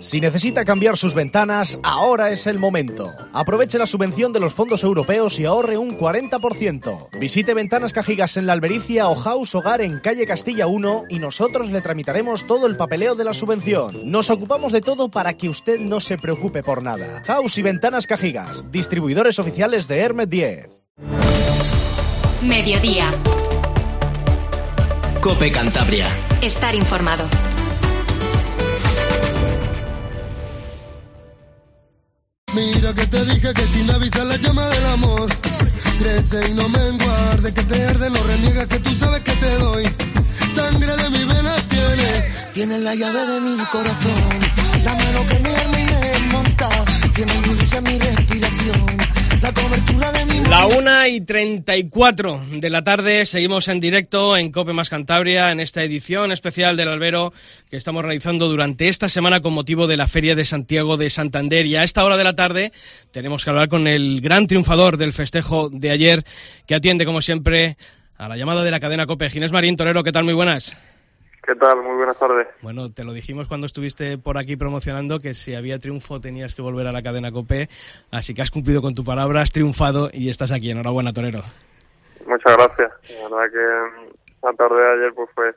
[0.00, 3.12] Si necesita cambiar sus ventanas, ahora es el momento.
[3.32, 7.10] Aproveche la subvención de los fondos europeos y ahorre un 40%.
[7.18, 11.70] Visite Ventanas Cajigas en la Albericia o House Hogar en calle Castilla 1 y nosotros
[11.70, 14.10] le tramitaremos todo el papeleo de la subvención.
[14.10, 17.22] Nos ocupamos de todo para que usted no se preocupe por nada.
[17.26, 20.68] House y Ventanas Cajigas, distribuidores oficiales de Hermet 10.
[22.42, 23.10] Mediodía.
[25.20, 26.06] Cope Cantabria.
[26.42, 27.24] Estar informado.
[32.54, 35.28] Mira que te dije que sin avisar la llama del amor.
[35.98, 39.54] Crece y no me enguarde que te arde, no reniegas que tú sabes que te
[39.58, 39.84] doy.
[40.54, 44.22] Sangre de mi venas tiene Tiene la llave de mi corazón.
[44.84, 46.68] La mano que me arma y me monta
[47.14, 49.07] Tiene mi luz mi respiración
[49.42, 54.50] La cobertura de mi La una y 34 de la tarde seguimos en directo en
[54.50, 57.32] Cope Más Cantabria en esta edición especial del Albero
[57.70, 61.66] que estamos realizando durante esta semana con motivo de la Feria de Santiago de Santander.
[61.66, 62.72] Y a esta hora de la tarde
[63.12, 66.24] tenemos que hablar con el gran triunfador del festejo de ayer
[66.66, 67.76] que atiende como siempre
[68.16, 69.30] a la llamada de la cadena Cope.
[69.30, 70.24] Ginés Marín Torero, ¿qué tal?
[70.24, 70.76] Muy buenas.
[71.48, 71.82] ¿Qué tal?
[71.82, 72.46] Muy buenas tardes.
[72.60, 76.60] Bueno, te lo dijimos cuando estuviste por aquí promocionando que si había triunfo tenías que
[76.60, 77.70] volver a la cadena COPE,
[78.10, 80.70] así que has cumplido con tu palabra, has triunfado y estás aquí.
[80.70, 81.42] Enhorabuena, Torero.
[82.26, 82.92] Muchas gracias.
[83.14, 85.54] La verdad que la tarde de ayer pues fue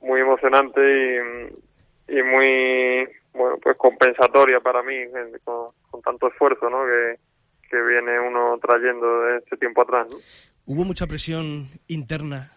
[0.00, 4.94] muy emocionante y, y muy bueno pues compensatoria para mí
[5.44, 6.84] con, con tanto esfuerzo ¿no?
[6.84, 7.18] que,
[7.68, 10.06] que viene uno trayendo de este tiempo atrás.
[10.08, 10.18] ¿no?
[10.66, 12.53] ¿Hubo mucha presión interna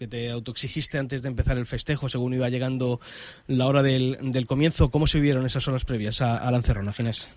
[0.00, 3.00] que te autoexigiste antes de empezar el festejo, según iba llegando
[3.46, 4.90] la hora del, del comienzo.
[4.90, 7.28] ¿Cómo se vivieron esas horas previas a, a la Ginés?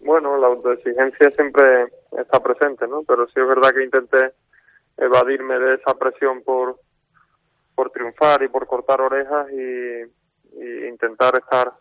[0.00, 3.04] Bueno, la autoexigencia siempre está presente, ¿no?
[3.04, 4.34] Pero sí es verdad que intenté
[4.98, 6.78] evadirme de esa presión por,
[7.74, 11.72] por triunfar y por cortar orejas y, y intentar estar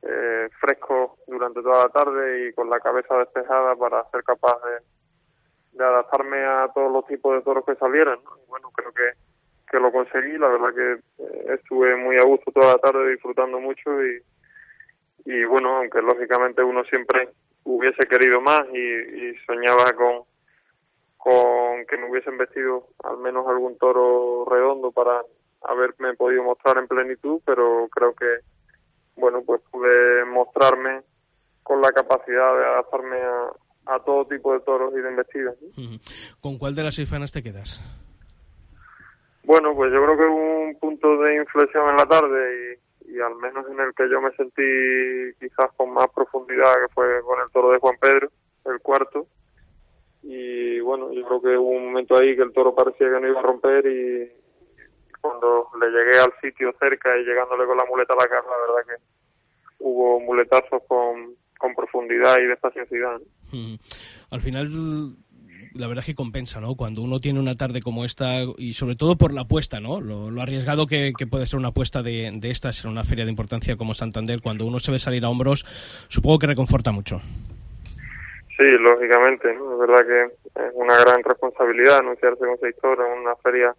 [0.00, 5.76] eh, fresco durante toda la tarde y con la cabeza despejada para ser capaz de,
[5.78, 8.18] de adaptarme a todos los tipos de toros que salieran.
[8.24, 8.38] ¿no?
[8.42, 9.33] Y bueno, creo que
[9.74, 10.92] que lo conseguí, la verdad que
[11.24, 14.22] eh, estuve muy a gusto toda la tarde disfrutando mucho y,
[15.24, 17.30] y bueno, aunque lógicamente uno siempre
[17.64, 20.22] hubiese querido más y, soñaba con,
[21.16, 25.22] con que me hubiesen vestido al menos algún toro redondo para
[25.62, 28.26] haberme podido mostrar en plenitud, pero creo que,
[29.16, 31.02] bueno, pues pude mostrarme
[31.64, 35.56] con la capacidad de adaptarme a, a todo tipo de toros y de embestidas.
[36.40, 38.03] ¿Con cuál de las seis te quedas?
[39.44, 43.36] Bueno, pues yo creo que hubo un punto de inflexión en la tarde y, al
[43.36, 47.50] menos en el que yo me sentí quizás con más profundidad, que fue con el
[47.52, 48.30] toro de Juan Pedro,
[48.64, 49.26] el cuarto.
[50.22, 53.28] Y bueno, yo creo que hubo un momento ahí que el toro parecía que no
[53.28, 54.32] iba a romper y
[55.20, 58.74] cuando le llegué al sitio cerca y llegándole con la muleta a la cara, la
[58.74, 59.02] verdad que
[59.80, 62.46] hubo muletazos con, con profundidad y.
[63.52, 63.78] Ujú.
[64.30, 64.68] Al final,
[65.74, 66.74] la verdad es que compensa, ¿no?
[66.76, 70.00] Cuando uno tiene una tarde como esta y sobre todo por la apuesta, ¿no?
[70.00, 73.76] Lo, arriesgado que, puede ser una apuesta de, de estas en una feria de importancia
[73.76, 75.64] como Santander, cuando uno se ve salir a hombros,
[76.08, 77.20] supongo que reconforta mucho.
[78.56, 79.72] Sí, lógicamente, ¿no?
[79.72, 83.74] Es verdad que es una gran responsabilidad anunciarse con seis toros en una feria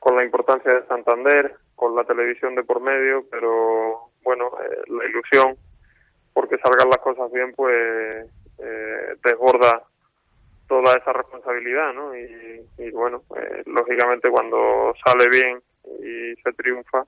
[0.00, 5.04] con la importancia de Santander, con la televisión de por medio, pero bueno, eh, la
[5.04, 5.56] ilusión
[6.32, 8.26] porque salgan las cosas bien, pues
[8.58, 9.84] eh, desborda
[10.72, 12.16] toda esa responsabilidad, ¿no?
[12.16, 15.60] Y, bueno, eh, lógicamente cuando sale bien
[16.00, 17.04] y se triunfa,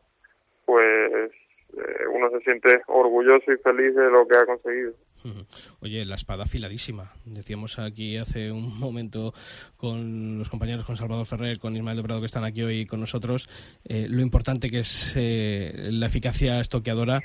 [0.66, 1.33] pues
[1.72, 4.92] eh, uno se siente orgulloso y feliz de lo que ha conseguido.
[5.81, 7.12] Oye, la espada afiladísima.
[7.24, 9.33] Decíamos aquí hace un momento
[9.79, 13.00] con los compañeros, con Salvador Ferrer, con Ismael de Prado, que están aquí hoy con
[13.00, 13.48] nosotros,
[13.87, 17.22] eh, lo importante que es eh, la eficacia estoqueadora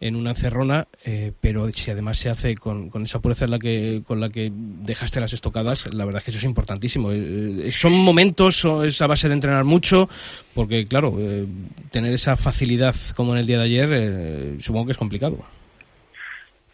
[0.00, 4.00] en una encerrona, eh, pero si además se hace con, esa pureza en la que,
[4.06, 7.12] con la que dejaste las estocadas, la verdad es que eso es importantísimo.
[7.12, 10.08] Eh, eh, son momentos, es a base de entrenar mucho,
[10.54, 11.44] porque claro, eh,
[11.92, 15.36] tener esa facilidad como en el día de ayer, supongo que es complicado.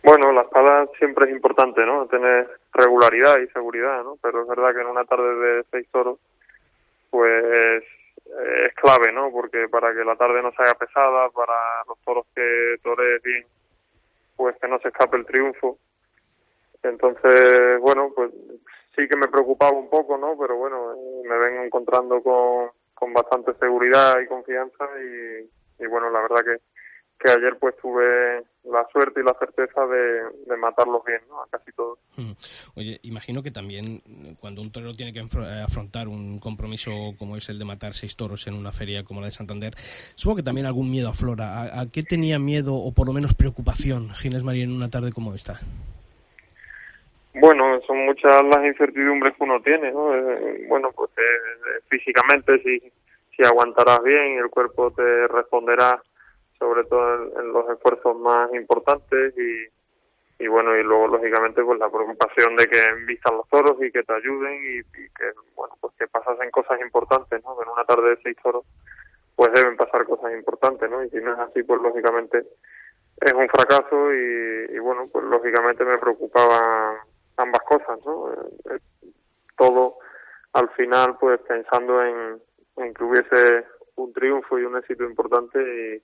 [0.04, 2.06] Bueno, la espada siempre es importante, ¿no?
[2.06, 4.16] Tener regularidad y seguridad, ¿no?
[4.22, 6.20] Pero es verdad que en una tarde de seis toros,
[7.10, 7.82] pues
[8.64, 9.30] es clave, ¿no?
[9.30, 13.46] Porque para que la tarde no se haga pesada, para los toros que toreen bien,
[14.36, 15.78] pues que no se escape el triunfo.
[16.82, 18.30] Entonces, bueno, pues
[18.94, 20.36] sí que me preocupaba un poco, ¿no?
[20.38, 20.94] Pero bueno,
[21.24, 26.60] me vengo encontrando con, con bastante seguridad y confianza y, y bueno, la verdad que
[27.18, 31.42] que ayer pues tuve la suerte y la certeza de, de matarlos bien, ¿no?
[31.42, 31.98] A casi todos.
[32.16, 32.32] Mm.
[32.74, 37.36] Oye, imagino que también eh, cuando un torero tiene que eh, afrontar un compromiso como
[37.36, 39.74] es el de matar seis toros en una feria como la de Santander,
[40.14, 41.54] supongo que también algún miedo aflora.
[41.54, 45.12] ¿A, a qué tenía miedo o por lo menos preocupación Ginés María en una tarde
[45.12, 45.60] como esta?
[47.38, 50.14] Bueno, son muchas las incertidumbres que uno tiene, ¿no?
[50.14, 52.80] Eh, bueno, pues eh, eh, físicamente si,
[53.36, 56.02] si aguantarás bien, el cuerpo te responderá
[56.58, 59.34] sobre todo en, los esfuerzos más importantes
[60.38, 64.02] y, bueno, y luego lógicamente pues la preocupación de que vistan los toros y que
[64.02, 67.60] te ayuden y, y que, bueno, pues que pasasen cosas importantes, ¿no?
[67.62, 68.64] En una tarde de seis toros
[69.34, 71.04] pues deben pasar cosas importantes, ¿no?
[71.04, 72.42] Y si no es así, pues lógicamente
[73.20, 76.96] es un fracaso y, y bueno, pues lógicamente me preocupaban
[77.36, 78.32] ambas cosas, ¿no?
[78.32, 78.36] Eh,
[78.70, 78.78] eh,
[79.56, 79.98] todo
[80.52, 82.40] al final pues pensando en,
[82.76, 83.66] en que hubiese
[83.96, 86.02] un triunfo y un éxito importante y,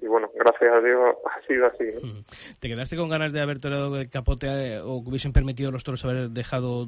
[0.00, 1.84] y bueno, gracias a Dios ha sido así.
[1.84, 2.24] ¿no?
[2.60, 5.84] ¿Te quedaste con ganas de haber toreado el capote eh, o que hubiesen permitido los
[5.84, 6.86] toros haber dejado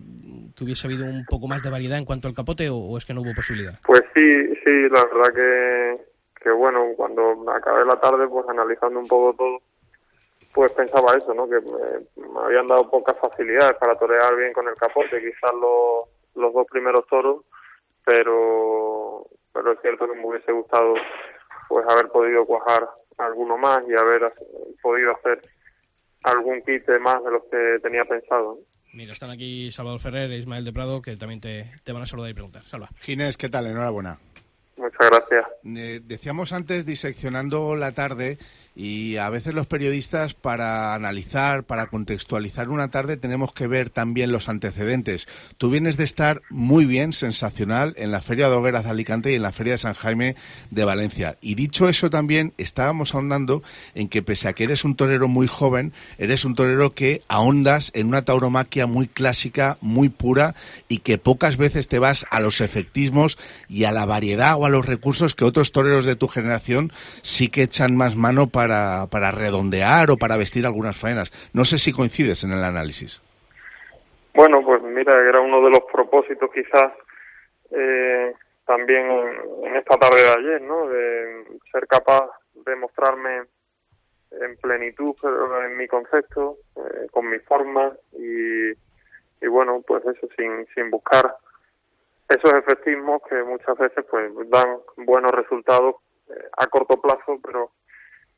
[0.56, 3.04] que hubiese habido un poco más de variedad en cuanto al capote o, o es
[3.04, 3.78] que no hubo posibilidad?
[3.86, 6.04] Pues sí, sí, la verdad que,
[6.42, 9.58] que bueno, cuando acabé la tarde, pues analizando un poco todo,
[10.52, 11.48] pues pensaba eso, ¿no?
[11.48, 16.08] Que me, me habían dado pocas facilidades para torear bien con el capote, quizás los,
[16.34, 17.44] los dos primeros toros,
[18.04, 20.94] pero, pero es cierto que me hubiese gustado
[21.68, 24.32] pues haber podido cuajar alguno más y haber
[24.82, 25.40] podido hacer
[26.22, 28.58] algún quite más de los que tenía pensado.
[28.92, 32.06] Mira, están aquí Salvador Ferrer e Ismael de Prado que también te, te van a
[32.06, 32.62] saludar y preguntar.
[32.62, 32.88] Salva.
[33.00, 33.66] Ginés, ¿qué tal?
[33.66, 34.18] Enhorabuena.
[34.76, 35.46] Muchas gracias.
[35.64, 38.38] Eh, decíamos antes, diseccionando la tarde,
[38.76, 44.30] y a veces los periodistas para analizar, para contextualizar una tarde, tenemos que ver también
[44.30, 45.26] los antecedentes.
[45.56, 49.36] Tú vienes de estar muy bien, sensacional, en la Feria de Hogueras de Alicante y
[49.36, 50.36] en la Feria de San Jaime
[50.70, 51.38] de Valencia.
[51.40, 53.62] Y dicho eso también, estábamos ahondando
[53.94, 57.90] en que pese a que eres un torero muy joven, eres un torero que ahondas
[57.94, 60.54] en una tauromaquia muy clásica, muy pura,
[60.86, 63.38] y que pocas veces te vas a los efectismos
[63.70, 67.48] y a la variedad o a los recursos que otros toreros de tu generación sí
[67.48, 71.30] que echan más mano para, para redondear o para vestir algunas faenas.
[71.52, 73.22] No sé si coincides en el análisis.
[74.34, 76.92] Bueno, pues mira, era uno de los propósitos quizás
[77.70, 78.34] eh,
[78.66, 79.10] también
[79.64, 80.88] en, esta tarde de ayer, ¿no?
[80.88, 83.44] De ser capaz de mostrarme
[84.30, 88.72] en plenitud pero en mi concepto, eh, con mi forma y,
[89.40, 91.34] y bueno, pues eso, sin, sin buscar
[92.28, 95.96] esos efectismos que muchas veces pues dan buenos resultados
[96.28, 97.70] eh, a corto plazo, pero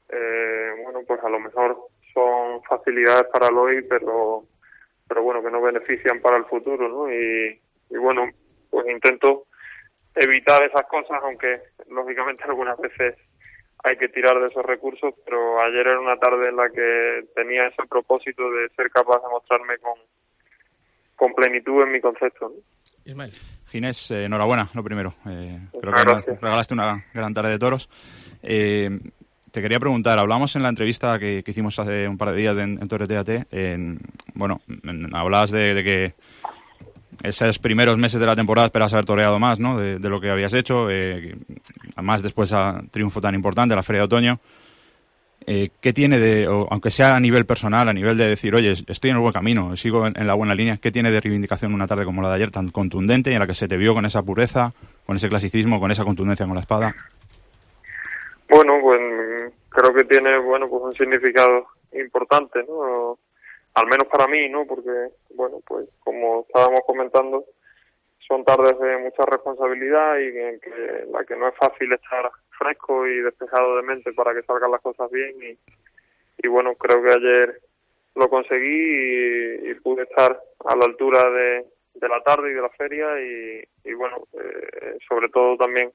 [0.09, 1.78] eh, bueno, pues a lo mejor
[2.12, 4.44] son facilidades para el hoy, pero
[5.09, 7.11] pero bueno, que no benefician para el futuro, ¿no?
[7.11, 7.59] Y,
[7.90, 8.28] y bueno,
[8.68, 9.46] pues intento
[10.14, 13.16] evitar esas cosas, aunque lógicamente algunas veces
[13.84, 17.68] hay que tirar de esos recursos, pero ayer era una tarde en la que tenía
[17.68, 19.94] ese propósito de ser capaz de mostrarme con,
[21.16, 22.48] con plenitud en mi concepto.
[22.48, 22.56] ¿no?
[23.04, 23.32] Ismael.
[23.70, 25.14] Ginés, eh, enhorabuena, lo primero.
[25.26, 26.40] Eh, creo que gracias.
[26.40, 27.88] regalaste una gran tarde de toros.
[28.42, 28.90] Eh,
[29.51, 32.57] te quería preguntar, hablamos en la entrevista que, que hicimos hace un par de días
[32.59, 34.01] en, en Torreteate, en,
[34.34, 36.14] bueno, en- hablabas de, que
[37.22, 39.76] esos primeros meses de la temporada esperabas haber toreado más, ¿no?
[39.78, 41.36] De, lo que habías hecho, eh,
[41.96, 44.40] además después a triunfo tan importante, la Feria de Otoño.
[45.46, 48.72] Eh, ¿Qué tiene de, o aunque sea a nivel personal, a nivel de decir, oye,
[48.72, 51.86] estoy en el buen camino, sigo en, la buena línea, ¿qué tiene de reivindicación una
[51.86, 54.22] tarde como la de ayer, tan contundente en la que se te vio con esa
[54.22, 54.74] pureza,
[55.07, 56.94] con ese clasicismo, con esa contundencia con la espada?
[58.59, 63.16] Bueno, pues creo que tiene bueno pues un significado importante, ¿no?
[63.74, 64.66] Al menos para mí, ¿no?
[64.66, 64.90] Porque
[65.30, 67.44] bueno, pues como estábamos comentando,
[68.26, 73.06] son tardes de mucha responsabilidad y en que la que no es fácil estar fresco
[73.06, 75.36] y despejado de mente para que salgan las cosas bien
[76.42, 77.61] y, bueno, creo que ayer
[78.16, 82.62] lo conseguí y, y pude estar a la altura de, de la tarde y de
[82.62, 85.92] la feria y, y bueno, eh, sobre todo también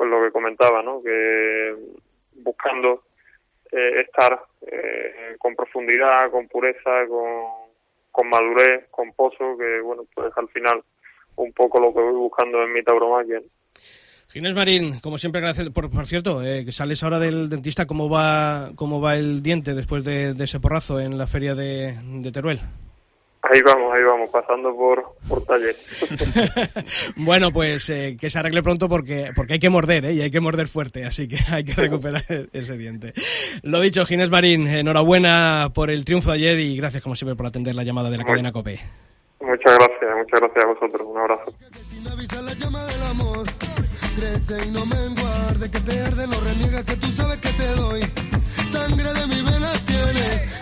[0.00, 1.02] pues lo que comentaba, ¿no?
[1.02, 1.74] Que
[2.36, 3.04] buscando
[3.70, 7.68] eh, estar eh, con profundidad, con pureza, con,
[8.10, 10.82] con madurez, con pozo, que bueno, pues al final
[11.36, 13.42] un poco lo que voy buscando en mi tauromaquia.
[14.28, 15.68] Ginés Marín, como siempre, gracias.
[15.68, 19.74] Por, por cierto, eh, que sales ahora del dentista, ¿cómo va, cómo va el diente
[19.74, 21.92] después de, ese porrazo en la feria de
[22.32, 22.60] Teruel?
[23.52, 25.74] Ahí vamos, ahí vamos, pasando por, por taller.
[27.16, 30.12] Bueno, pues eh, que se arregle pronto porque, porque hay que morder, ¿eh?
[30.12, 33.12] Y hay que morder fuerte, así que hay que recuperar ese diente.
[33.62, 37.46] Lo dicho, Ginés Marín, enhorabuena por el triunfo de ayer y gracias, como siempre, por
[37.46, 38.78] atender la llamada de la cadena COPE.
[39.40, 41.06] Muchas gracias, muchas gracias a vosotros.
[41.06, 41.54] Un abrazo.
[41.88, 43.46] Sin avisar la llama del amor
[44.16, 44.84] Crece y no
[45.58, 48.00] De que te arde no reniega que tú sabes que te doy
[48.72, 49.59] Sangre de mi vena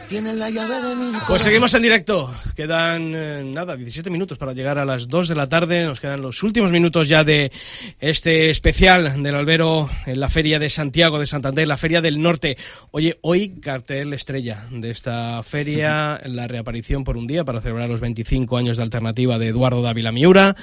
[0.09, 2.35] Tienes la llave de mi Pues seguimos en directo.
[2.57, 5.85] Quedan, eh, nada, 17 minutos para llegar a las 2 de la tarde.
[5.85, 7.53] Nos quedan los últimos minutos ya de
[8.01, 12.57] este especial del albero en la Feria de Santiago de Santander, la Feria del Norte.
[12.91, 18.01] Oye, hoy cartel estrella de esta feria, la reaparición por un día para celebrar los
[18.01, 20.57] 25 años de alternativa de Eduardo Dávila Miura.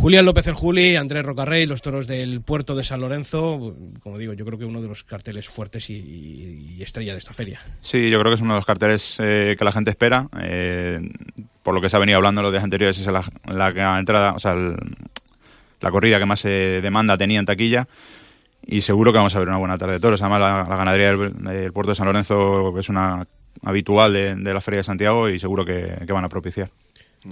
[0.00, 3.74] Julián López el Juli, Andrés Rocarrey, los toros del puerto de San Lorenzo.
[4.00, 7.32] Como digo, yo creo que uno de los carteles fuertes y, y estrella de esta
[7.32, 7.60] feria.
[7.80, 10.28] Sí, yo creo que es uno de los carteles eh, que la gente espera.
[10.40, 11.00] eh,
[11.64, 14.38] por lo que se ha venido hablando en los días anteriores, es la, entrada, o
[14.38, 17.88] sea, la corrida que más eh, demanda tenía en taquilla.
[18.64, 20.22] Y seguro que vamos a ver una buena tarde de toros.
[20.22, 23.26] Además, la, ganadería del, puerto de San Lorenzo es una
[23.64, 26.70] habitual de, de la Feria de Santiago y seguro que van a propiciar.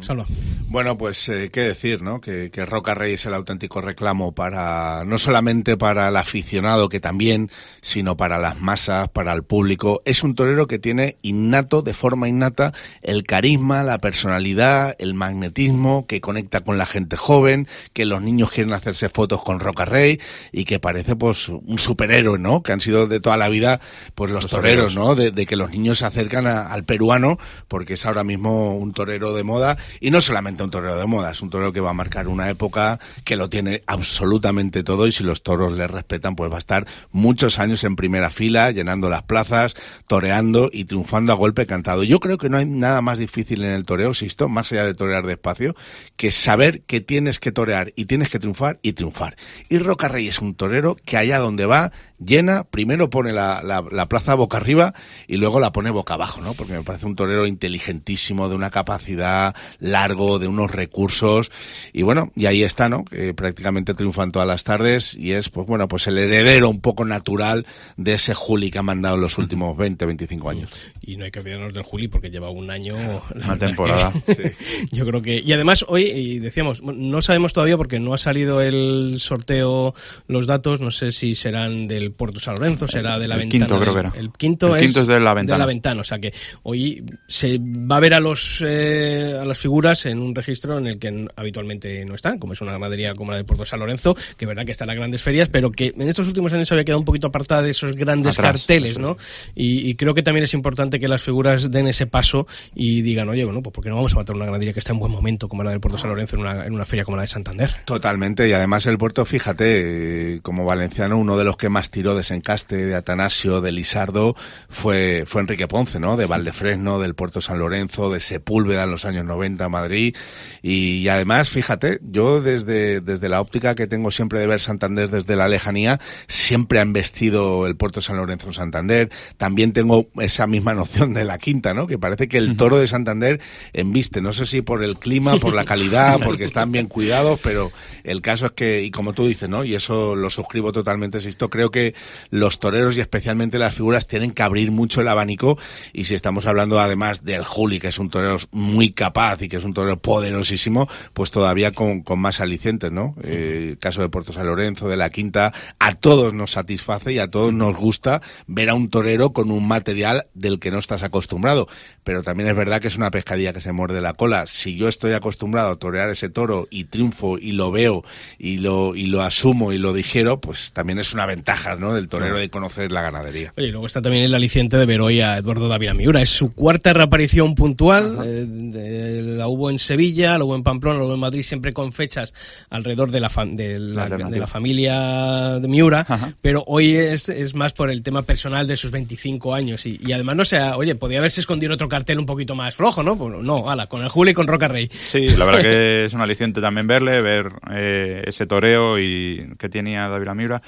[0.00, 0.26] Salva.
[0.68, 2.20] Bueno, pues eh, qué decir, ¿no?
[2.20, 6.98] Que, que Roca Rey es el auténtico reclamo para, no solamente para el aficionado, que
[7.00, 7.50] también,
[7.82, 10.02] sino para las masas, para el público.
[10.04, 16.06] Es un torero que tiene innato, de forma innata, el carisma, la personalidad, el magnetismo,
[16.06, 20.20] que conecta con la gente joven, que los niños quieren hacerse fotos con Roca Rey
[20.50, 22.62] y que parece pues un superhéroe, ¿no?
[22.62, 23.80] Que han sido de toda la vida
[24.16, 25.08] pues los, Los toreros, toreros.
[25.08, 25.14] ¿no?
[25.14, 28.92] De, de que los niños se acercan a- al peruano porque es ahora mismo un
[28.92, 31.90] torero de moda y no solamente un torero de moda, es un torero que va
[31.90, 36.36] a marcar una época que lo tiene absolutamente todo y si los toros le respetan
[36.36, 39.74] pues va a estar muchos años en primera fila, llenando las plazas,
[40.06, 42.04] toreando y triunfando a golpe cantado.
[42.04, 44.94] Yo creo que no hay nada más difícil en el toreo, Sisto, más allá de
[44.94, 45.74] torear despacio,
[46.16, 49.36] que saber que tienes que torear y tienes que triunfar y triunfar.
[49.68, 53.84] Y Roca Rey es un torero que allá donde va llena, primero pone la, la-
[53.90, 54.94] la plaza boca arriba
[55.26, 56.54] y luego la pone boca abajo, ¿no?
[56.54, 61.50] Porque me parece un torero inteligentísimo, de una capacidad largo, de unos recursos
[61.92, 63.04] y bueno, y ahí está, ¿no?
[63.04, 67.04] Que prácticamente triunfan todas las tardes y es, pues bueno, pues el heredero un poco
[67.04, 70.70] natural de ese Juli que ha mandado en los últimos 20, 25 años.
[71.06, 72.96] Y no hay que olvidarnos del Juli porque lleva un año.
[73.34, 74.12] la Una temporada.
[74.26, 74.54] que-
[74.90, 75.38] Yo creo que.
[75.38, 79.94] Y además, hoy, y decíamos, no sabemos todavía porque no ha salido el sorteo,
[80.26, 83.66] los datos, no sé si serán del Puerto San Lorenzo, será de la El ventana.
[83.66, 84.12] quinto creo que era.
[84.16, 85.64] El quinto, El quinto es de la ventana.
[85.66, 86.32] ventana, o sea que
[86.64, 90.88] hoy se va a ver a los eh, a las figuras en un registro en
[90.88, 94.14] el que habitualmente no están, como es una ganadería como la del Puerto San Lorenzo,
[94.36, 96.70] que es verdad que está en las grandes ferias, pero que en estos últimos años
[96.72, 99.16] había quedado un poquito apartada de esos grandes Atrás, carteles, ¿no?
[99.54, 103.28] Y, y creo que también es importante que las figuras den ese paso y digan,
[103.28, 105.48] oye, bueno, pues porque no vamos a matar una ganadería que está en buen momento
[105.48, 107.74] como la del Puerto San Lorenzo en una, en una feria como la de Santander.
[107.84, 112.14] Totalmente, y además el puerto, fíjate, eh, como valenciano, uno de los que más tiró
[112.14, 114.36] de Sencaste, de Atanasio, de Lisardo,
[114.68, 116.16] fue, fue Enrique Ponce, ¿no?
[116.16, 120.16] De Valdefresno, del puerto San Lorenzo, de Sepúlveda en los años 90 Madrid.
[120.62, 125.10] Y, y además, fíjate, yo desde, desde la óptica que tengo siempre de ver Santander
[125.10, 129.10] desde la lejanía, siempre han vestido el puerto San Lorenzo en Santander.
[129.36, 131.86] También tengo esa misma noción de la quinta, ¿no?
[131.86, 133.40] Que parece que el toro de Santander
[133.72, 137.72] embiste, no sé si por el clima, por la calidad, porque están bien cuidados, pero
[138.04, 139.64] el caso es que, y como tú dices, ¿no?
[139.64, 141.94] Y eso lo suscribo totalmente, Sisto, creo que
[142.30, 145.58] los toreros y especialmente las figuras tienen que abrir mucho el abanico
[145.92, 149.56] y si estamos hablando además del Juli, que es un torero muy capaz y que
[149.56, 153.14] es un torero poderosísimo, pues todavía con, con más alicientes, ¿no?
[153.22, 157.18] Eh, el caso de Puerto San Lorenzo, de la Quinta, a todos nos satisface y
[157.18, 161.02] a todos nos gusta ver a un torero con un material del que no estás
[161.02, 161.68] acostumbrado.
[162.04, 164.46] Pero también es verdad que es una pescadilla que se muerde la cola.
[164.46, 168.04] Si yo estoy acostumbrado a torear ese toro y triunfo y lo veo
[168.38, 171.94] y lo, y lo asumo y lo digiero, pues también es una ventaja, ¿no?
[171.94, 173.52] Del torero de conocer la ganadería.
[173.56, 176.20] Oye, y luego está también el aliciente de ver hoy a Eduardo Dávila Miura.
[176.22, 178.18] Es su cuarta reaparición puntual.
[178.24, 181.72] eh, de- la hubo en Sevilla, la hubo en Pamplona, la hubo en Madrid, siempre
[181.72, 182.32] con fechas
[182.70, 186.06] alrededor de la, fa- de la, de la familia de Miura.
[186.40, 189.86] Pero hoy es, es más por el tema personal de sus 25 años.
[189.86, 190.44] Y, y además, no
[190.74, 193.16] oye, podía haberse escondido otro cartel un poquito más flojo, ¿no?
[193.16, 194.88] Pues no, ala, con el Juli y con Roca Rey.
[194.92, 199.68] Sí, la verdad que es un aliciente también verle, ver eh, ese toreo y que
[199.68, 200.62] tenía David Miura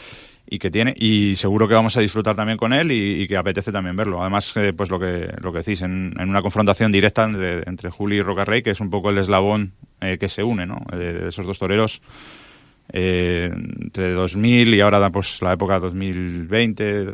[0.50, 3.36] y que tiene y seguro que vamos a disfrutar también con él y, y que
[3.36, 4.20] apetece también verlo.
[4.20, 7.90] Además, eh, pues lo que lo que decís en, en una confrontación directa entre, entre
[7.90, 10.84] Juli y Rocarrey, que es un poco el eslabón eh, que se une, ¿no?
[10.92, 12.00] Eh, de esos dos toreros
[12.92, 17.12] eh, entre 2000 y ahora pues la época 2020,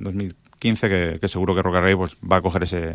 [0.64, 2.94] 2015 que, que seguro que Rocarrey pues va a coger ese,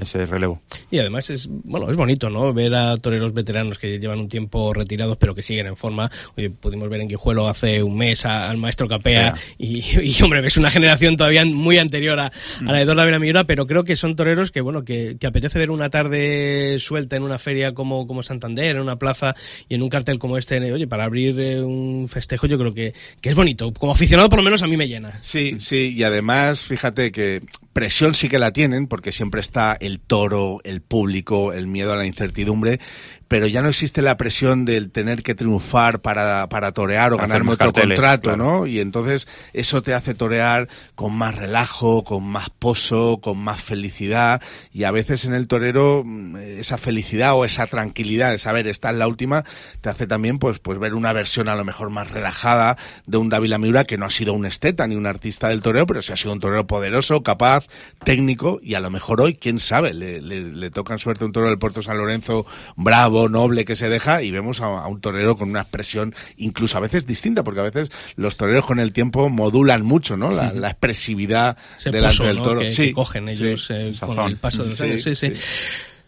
[0.00, 0.60] ese relevo.
[0.90, 2.52] Y además es, bueno, es bonito, ¿no?
[2.52, 6.10] Ver a toreros veteranos que llevan un tiempo retirados pero que siguen en forma.
[6.36, 10.46] Oye, pudimos ver en Guijuelo hace un mes a- al maestro Capea y, y, hombre,
[10.46, 13.84] es una generación todavía muy anterior a, a la de Dor Lavera Miura, pero creo
[13.84, 17.74] que son toreros que, bueno, que, que apetece ver una tarde suelta en una feria
[17.74, 19.34] como, como Santander, en una plaza
[19.68, 20.58] y en un cartel como este.
[20.72, 23.72] Oye, para abrir eh, un festejo yo creo que, que es bonito.
[23.72, 25.18] Como aficionado por lo menos a mí me llena.
[25.22, 27.42] Sí, sí, y además, fíjate que
[27.72, 31.96] presión sí que la tienen, porque siempre está el toro, el público, el miedo a
[31.96, 32.80] la incertidumbre,
[33.28, 37.52] pero ya no existe la presión del tener que triunfar para, para torear o ganarme
[37.52, 38.36] otro carteles, contrato, claro.
[38.60, 38.66] ¿no?
[38.66, 44.42] Y entonces eso te hace torear con más relajo, con más pozo, con más felicidad,
[44.72, 48.90] y a veces en el torero mm, esa felicidad o esa tranquilidad de saber esta
[48.90, 49.44] es la última,
[49.82, 53.28] te hace también pues, pues ver una versión a lo mejor más relajada de un
[53.28, 56.12] Dávila Miura que no ha sido un esteta ni un artista del toreo, pero sí
[56.12, 57.66] ha sido un torero poderoso, capaz,
[58.04, 61.32] técnico, y a lo mejor hoy, quién sabe, le, le, le toca en suerte un
[61.32, 65.00] toro del Puerto San Lorenzo bravo, noble, que se deja, y vemos a, a un
[65.00, 68.92] torero con una expresión incluso a veces distinta, porque a veces los toreros con el
[68.92, 70.30] tiempo modulan mucho, ¿no?
[70.30, 72.42] La, la expresividad delante del ¿no?
[72.42, 72.60] toro.
[72.60, 73.32] que, sí, que cogen sí.
[73.42, 74.30] ellos eh, con Sazón.
[74.32, 75.02] el paso de los Sí, años.
[75.02, 75.34] Sí, sí.
[75.34, 75.40] sí.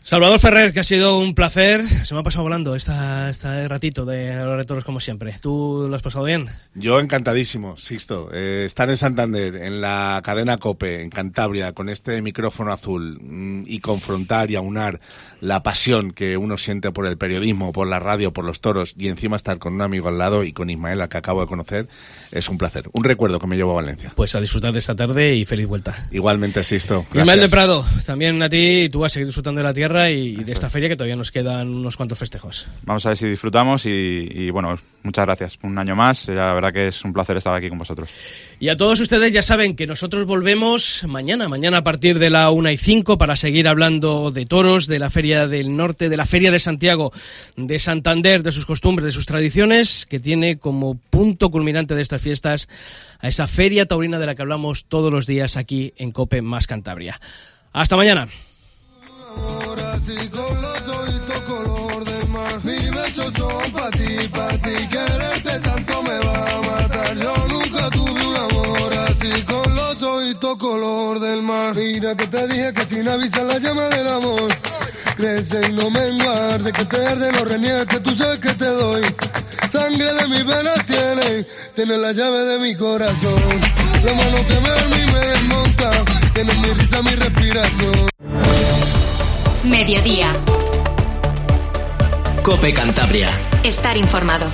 [0.03, 1.83] Salvador Ferrer, que ha sido un placer.
[2.07, 5.37] Se me ha pasado volando esta, este ratito de Hablar de Toros como siempre.
[5.43, 6.49] ¿Tú lo has pasado bien?
[6.75, 8.31] Yo encantadísimo, Sixto.
[8.33, 13.65] Eh, estar en Santander, en la cadena COPE, en Cantabria, con este micrófono azul mm,
[13.67, 15.01] y confrontar y aunar
[15.41, 19.09] la pasión que uno siente por el periodismo, por la radio, por los toros y
[19.09, 21.88] encima estar con un amigo al lado y con Ismael, al que acabo de conocer,
[22.30, 22.88] es un placer.
[22.93, 24.12] Un recuerdo que me llevo a Valencia.
[24.14, 26.09] Pues a disfrutar de esta tarde y feliz vuelta.
[26.11, 27.07] Igualmente, Sixto.
[27.14, 27.49] Ismael de.
[27.51, 30.70] Prado, también a ti, tú vas a seguir disfrutando de la tierra y de esta
[30.70, 32.68] feria que todavía nos quedan unos cuantos festejos.
[32.84, 35.59] Vamos a ver si disfrutamos y, y, bueno, muchas gracias.
[35.62, 38.09] Un año más, eh, la verdad que es un placer estar aquí con vosotros.
[38.63, 42.51] Y a todos ustedes ya saben que nosotros volvemos mañana, mañana a partir de la
[42.51, 46.27] una y cinco para seguir hablando de toros, de la Feria del Norte, de la
[46.27, 47.11] Feria de Santiago,
[47.57, 52.21] de Santander, de sus costumbres, de sus tradiciones, que tiene como punto culminante de estas
[52.21, 52.69] fiestas
[53.21, 56.67] a esa feria taurina de la que hablamos todos los días aquí en Cope más
[56.67, 57.19] Cantabria.
[57.73, 58.29] Hasta mañana.
[71.75, 74.49] Mira que te dije que sin avisar la llama del amor
[75.16, 78.66] Crece y no me enguarde Que te arde, no reniegues que tú sabes que te
[78.66, 79.03] doy
[79.71, 83.61] Sangre de mis venas tiene Tiene la llave de mi corazón
[84.05, 85.91] La mano que me y me desmonta
[86.35, 88.11] Tiene mi risa, mi respiración
[89.62, 90.33] Mediodía.
[92.43, 93.29] Cope Cantabria.
[93.62, 94.47] Estar informado.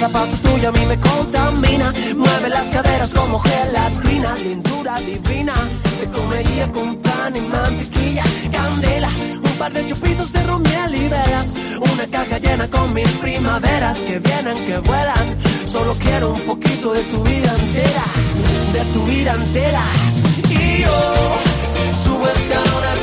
[0.00, 1.92] Cada paso tuyo a mí me contamina.
[2.16, 4.34] Mueve las caderas como gelatina.
[4.36, 5.52] Lindura divina.
[6.00, 8.24] Te comería con pan y mantequilla.
[8.50, 9.10] Candela.
[9.44, 11.54] Un par de chupitos de romiel y velas.
[11.92, 15.36] Una caja llena con mil primaveras que vienen, que vuelan.
[15.66, 18.04] Solo quiero un poquito de tu vida entera.
[18.72, 19.82] De tu vida entera.
[20.48, 20.98] Y yo
[22.02, 23.00] subo escalón a.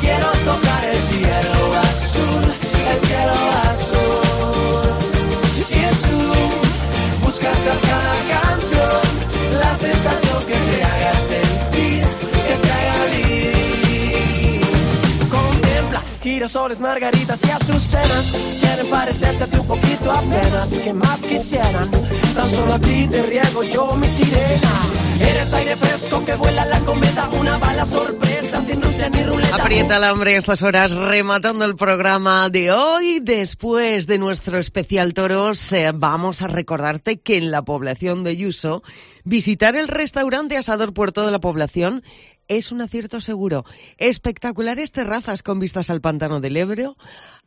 [0.00, 2.44] Quiero tocar el cielo azul,
[2.92, 3.37] el cielo
[16.28, 18.56] girasoles, margaritas y azucenas.
[18.60, 20.70] Quieren parecerse a ti un poquito apenas.
[20.78, 21.90] Que más quisieran,
[22.34, 24.72] tan solo a ti te riego yo mi sirena.
[25.20, 29.56] Eres aire fresco que vuela la cometa, una bala sorpresa sin Rusia ni ruleta.
[29.56, 33.18] Aprieta el hambre a estas horas, rematando el programa de hoy.
[33.20, 38.82] Después de nuestro especial toros, eh, vamos a recordarte que en la población de Yuso,
[39.24, 42.04] visitar el restaurante Asador Puerto de la Población
[42.48, 43.64] es un acierto seguro.
[43.98, 46.96] Espectaculares terrazas con vistas al pantano del Ebro,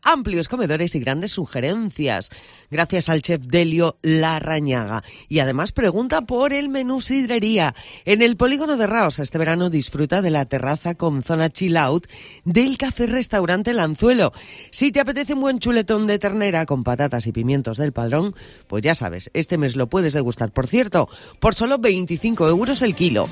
[0.03, 2.29] amplios comedores y grandes sugerencias.
[2.69, 5.03] Gracias al chef Delio Larrañaga.
[5.27, 7.75] Y además pregunta por el menú sidrería.
[8.05, 12.07] En el polígono de Raos este verano disfruta de la terraza con zona chill out
[12.45, 14.33] del café restaurante Lanzuelo.
[14.71, 18.35] Si te apetece un buen chuletón de ternera con patatas y pimientos del padrón,
[18.67, 20.51] pues ya sabes, este mes lo puedes degustar.
[20.51, 23.27] Por cierto, por solo 25 euros el kilo.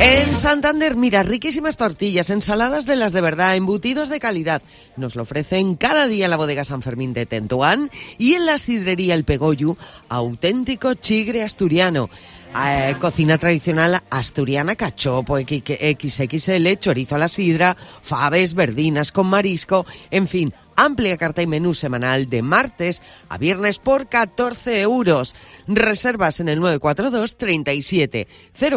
[0.00, 4.62] En Santander, mira, riquísimas tortillas, ensaladas de las de verdad, embutidos de calidad.
[4.96, 8.58] Nos lo ofrecen cada día en la bodega San Fermín de Tentuán y en la
[8.58, 9.76] sidrería El Pegoyu,
[10.08, 12.10] auténtico chigre asturiano.
[12.56, 20.26] Eh, cocina tradicional asturiana, cachopo, XXL, chorizo a la sidra, faves, verdinas con marisco, en
[20.26, 25.34] fin, amplia carta y menú semanal de martes a viernes por 14 euros.
[25.66, 28.28] Reservas en el 942 37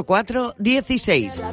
[0.06, 1.44] 04 16.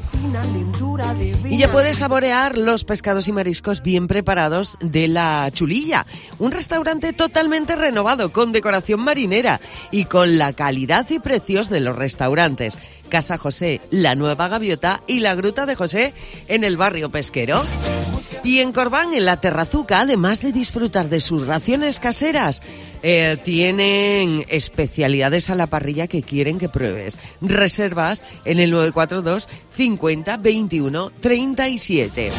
[1.49, 6.07] Y ya puedes saborear los pescados y mariscos bien preparados de la Chulilla,
[6.39, 11.97] un restaurante totalmente renovado con decoración marinera y con la calidad y precios de los
[11.97, 12.79] restaurantes.
[13.09, 16.15] Casa José, la Nueva Gaviota y la Gruta de José
[16.49, 17.65] en el barrio pesquero.
[18.45, 22.62] Y en Corbán, en la Terrazuca, además de disfrutar de sus raciones caseras,
[23.03, 27.19] eh, tienen especialidades a la parrilla que quieren que pruebes.
[27.41, 32.31] Reservas en el 942 50 21 37.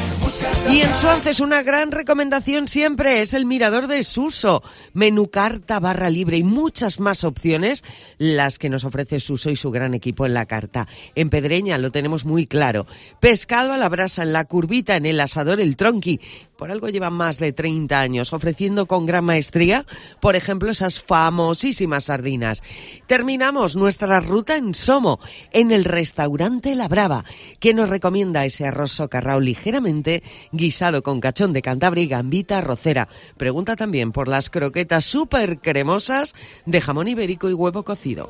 [0.69, 4.61] Y en Suances una gran recomendación siempre es el mirador de Suso.
[4.93, 7.83] Menú carta, barra libre y muchas más opciones
[8.17, 10.87] las que nos ofrece Suso y su gran equipo en la carta.
[11.15, 12.85] En Pedreña lo tenemos muy claro.
[13.19, 16.19] Pescado a la brasa, en la curvita, en el asador, el tronqui.
[16.59, 19.85] Por algo llevan más de 30 años ofreciendo con gran maestría,
[20.19, 22.63] por ejemplo, esas famosísimas sardinas.
[23.07, 25.21] Terminamos nuestra ruta en Somo,
[25.53, 27.23] en el restaurante La Brava,
[27.61, 33.07] que nos recomienda ese arroz socarrao ligeramente guisado con cachón de Cantabria y gambita rocera.
[33.37, 36.35] Pregunta también por las croquetas súper cremosas
[36.65, 38.29] de jamón ibérico y huevo cocido.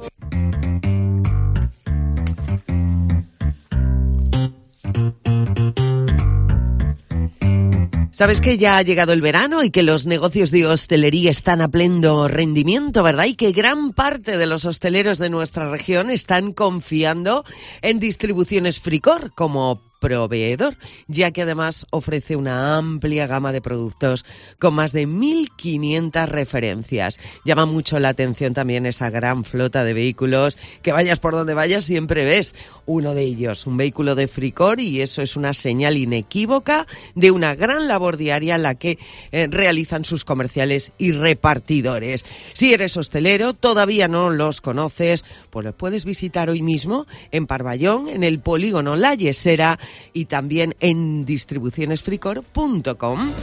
[8.19, 11.69] Sabes que ya ha llegado el verano y que los negocios de hostelería están a
[11.69, 13.23] pleno rendimiento, ¿verdad?
[13.23, 17.45] Y que gran parte de los hosteleros de nuestra región están confiando
[17.81, 20.77] en distribuciones Fricor como proveedor,
[21.07, 24.25] ya que además ofrece una amplia gama de productos
[24.57, 27.19] con más de 1.500 referencias.
[27.45, 31.85] Llama mucho la atención también esa gran flota de vehículos que vayas por donde vayas
[31.85, 36.87] siempre ves uno de ellos, un vehículo de Fricor y eso es una señal inequívoca
[37.15, 38.97] de una gran labor diaria la que
[39.31, 42.25] eh, realizan sus comerciales y repartidores.
[42.53, 48.07] Si eres hostelero, todavía no los conoces, pues los puedes visitar hoy mismo en Parvallón,
[48.07, 49.79] en el polígono La Yesera
[50.13, 53.33] y también en distribucionesfricor.com.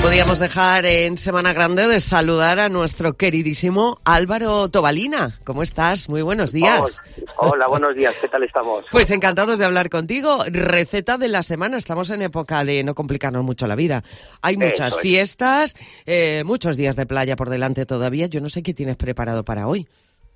[0.00, 5.38] No podíamos dejar en Semana Grande de saludar a nuestro queridísimo Álvaro Tobalina.
[5.44, 6.08] ¿Cómo estás?
[6.08, 7.02] Muy buenos días.
[7.36, 8.14] Hola, hola, buenos días.
[8.18, 8.86] ¿Qué tal estamos?
[8.90, 10.38] Pues encantados de hablar contigo.
[10.46, 11.76] Receta de la semana.
[11.76, 14.02] Estamos en época de no complicarnos mucho la vida.
[14.40, 15.74] Hay muchas Eso fiestas,
[16.06, 18.26] eh, muchos días de playa por delante todavía.
[18.26, 19.86] Yo no sé qué tienes preparado para hoy.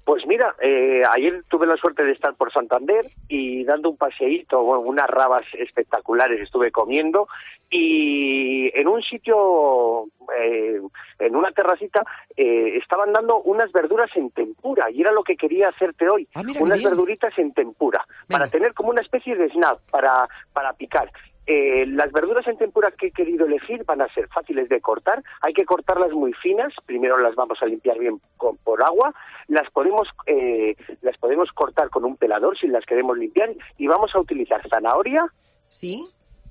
[0.04, 4.62] Pues mira, eh, ayer tuve la suerte de estar por Santander y dando un paseíto,
[4.62, 7.26] bueno, unas rabas espectaculares estuve comiendo
[7.70, 10.04] y en un sitio,
[10.38, 10.78] eh,
[11.18, 12.04] en una terracita,
[12.36, 16.42] eh, estaban dando unas verduras en tempura y era lo que quería hacerte hoy, Ah,
[16.42, 16.90] mira unas bien.
[16.90, 21.10] verduritas en tempura, para tener como una especie de snack para, para picar.
[21.46, 25.22] Eh, las verduras en tempura que he querido elegir van a ser fáciles de cortar.
[25.42, 26.72] Hay que cortarlas muy finas.
[26.86, 29.14] Primero las vamos a limpiar bien con- por agua.
[29.48, 33.50] Las podemos, eh, las podemos cortar con un pelador si las queremos limpiar.
[33.76, 35.26] Y vamos a utilizar zanahoria,
[35.68, 36.06] Sí.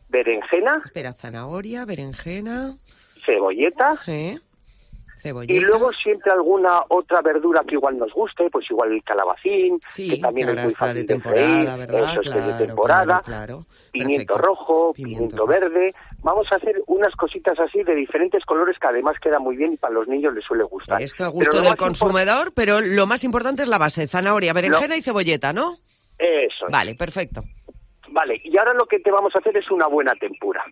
[0.09, 2.75] berenjena, Espera, zanahoria, berenjena,
[3.25, 3.99] cebolleta.
[4.07, 4.37] ¿eh?
[5.23, 5.53] Cebolleta.
[5.53, 10.09] Y luego siempre alguna otra verdura que igual nos guste, pues igual el calabacín, Sí,
[10.09, 11.99] que también que es muy está de fácil temporada, freír, ¿verdad?
[12.11, 13.65] eso es que es Claro, de temporada, claro, claro.
[13.91, 19.15] pimiento rojo, pimiento verde, vamos a hacer unas cositas así de diferentes colores que además
[19.21, 21.01] queda muy bien y para los niños les suele gustar.
[21.01, 25.01] Esto a gusto del consumidor, pero lo más importante es la base, zanahoria, berenjena y
[25.01, 25.77] cebolleta, ¿no?
[26.19, 26.71] Eso es.
[26.71, 27.43] Vale, perfecto.
[28.09, 30.63] Vale, y ahora lo que te vamos a hacer es una buena tempura.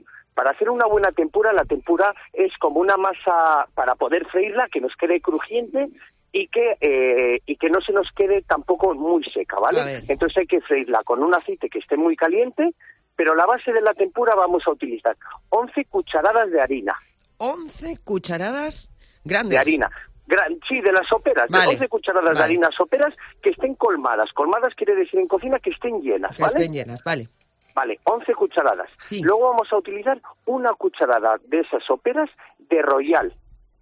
[0.41, 4.81] Para hacer una buena tempura, la tempura es como una masa para poder freírla, que
[4.81, 5.87] nos quede crujiente
[6.31, 10.03] y que eh, y que no se nos quede tampoco muy seca, ¿vale?
[10.07, 12.73] Entonces hay que freírla con un aceite que esté muy caliente,
[13.15, 15.15] pero la base de la tempura vamos a utilizar
[15.49, 16.95] 11 cucharadas de harina.
[17.37, 18.89] 11 cucharadas
[19.23, 19.51] grandes.
[19.51, 19.91] De harina.
[20.25, 23.13] Gran- sí, de las soperas, Vale, de 11 cucharadas de harina soperas
[23.43, 24.31] que estén colmadas.
[24.33, 26.53] Colmadas quiere decir en cocina que estén llenas, Que ¿vale?
[26.55, 27.27] estén llenas, vale.
[27.73, 28.89] Vale, 11 cucharadas.
[29.21, 33.33] Luego vamos a utilizar una cucharada de esas soperas de Royal.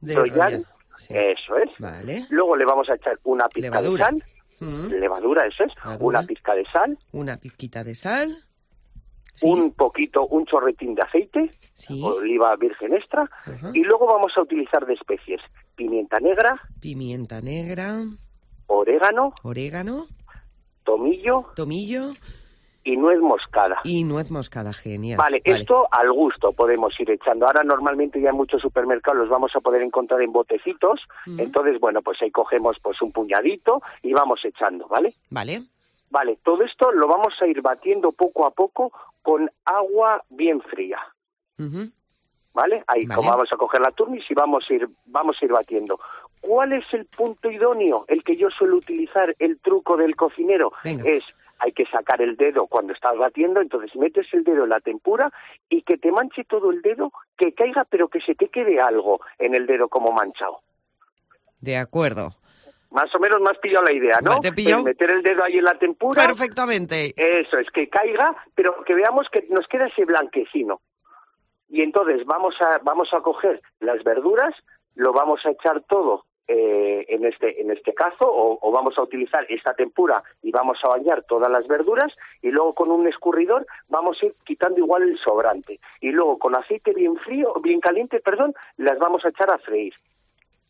[0.01, 0.65] De Royal, Royal,
[1.09, 1.69] eso es.
[1.79, 2.25] Vale.
[2.29, 4.11] Luego le vamos a echar una pizca Levadura.
[4.11, 4.23] de sal.
[4.59, 5.75] Mm, Levadura, eso es.
[5.75, 6.19] Levadura.
[6.19, 6.97] Una pizca de sal.
[7.11, 8.35] Una pizquita de sal.
[9.41, 11.51] Un poquito, un chorretín de aceite.
[12.01, 13.29] Oliva virgen extra.
[13.73, 15.39] Y luego vamos a utilizar de especies.
[15.75, 18.03] Pimienta negra, Pimienta negra,
[18.67, 20.05] orégano, orégano,
[20.83, 22.11] tomillo tomillo
[22.83, 23.77] y nuez moscada.
[23.83, 25.17] y nuez moscada, genial.
[25.17, 27.45] Vale, esto al gusto podemos ir echando.
[27.45, 31.01] Ahora normalmente ya en muchos supermercados los vamos a poder encontrar en botecitos.
[31.37, 35.13] Entonces, bueno, pues ahí cogemos pues un puñadito y vamos echando, ¿vale?
[35.29, 35.61] Vale.
[36.11, 40.99] Vale, todo esto lo vamos a ir batiendo poco a poco con agua bien fría.
[42.53, 42.83] ¿vale?
[42.87, 43.15] Ahí Vale.
[43.15, 45.99] como vamos a coger la turnis y vamos a ir vamos a ir batiendo.
[46.41, 48.05] ¿Cuál es el punto idóneo?
[48.07, 51.03] El que yo suelo utilizar, el truco del cocinero Venga.
[51.09, 51.23] es
[51.59, 55.31] hay que sacar el dedo cuando estás batiendo, entonces metes el dedo en la tempura
[55.69, 59.19] y que te manche todo el dedo, que caiga, pero que se te quede algo
[59.37, 60.61] en el dedo como manchado.
[61.59, 62.33] De acuerdo.
[62.91, 64.39] Más o menos me has pillado la idea, ¿no?
[64.39, 66.25] Te meter el dedo ahí en la tempura.
[66.25, 67.13] Perfectamente.
[67.15, 70.81] Eso es, que caiga, pero que veamos que nos queda ese blanquecino.
[71.67, 74.55] Y entonces vamos a, vamos a coger las verduras,
[74.95, 79.03] lo vamos a echar todo eh, en, este, en este caso, o, o vamos a
[79.03, 83.67] utilizar esta tempura y vamos a bañar todas las verduras, y luego con un escurridor
[83.87, 85.79] vamos a ir quitando igual el sobrante.
[86.01, 89.93] Y luego con aceite bien frío, bien caliente, perdón, las vamos a echar a freír.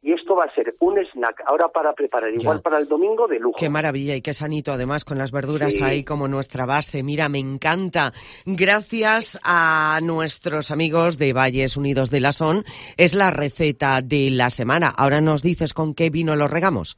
[0.01, 3.37] Y esto va a ser un snack ahora para preparar, igual para el domingo de
[3.37, 3.57] lujo.
[3.59, 5.83] Qué maravilla y qué sanito además con las verduras Sí.
[5.83, 7.03] ahí como nuestra base.
[7.03, 8.13] Mira, me encanta.
[8.45, 12.63] Gracias a nuestros amigos de Valles Unidos de la Son.
[12.95, 14.93] Es la receta de la semana.
[14.95, 16.97] Ahora nos dices con qué vino lo regamos.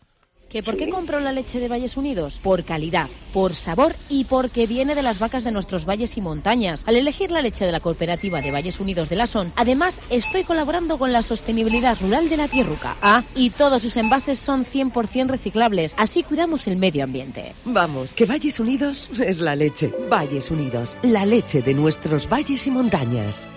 [0.52, 2.38] ¿Que por qué compro la leche de Valles Unidos?
[2.44, 6.84] Por calidad, por sabor y porque viene de las vacas de nuestros valles y montañas.
[6.88, 10.44] Al elegir la leche de la cooperativa de Valles Unidos de la Son, además estoy
[10.44, 12.98] colaborando con la sostenibilidad rural de la tierruca.
[13.02, 17.54] Ah, y todos sus envases son 100% reciclables, así cuidamos el medio ambiente.
[17.64, 19.94] Vamos, que Valles Unidos es la leche.
[20.10, 23.50] Valles Unidos, la leche de nuestros valles y montañas.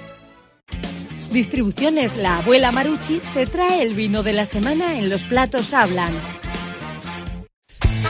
[1.33, 6.13] Distribuciones La Abuela Maruchi te trae el vino de la semana en Los Platos Hablan.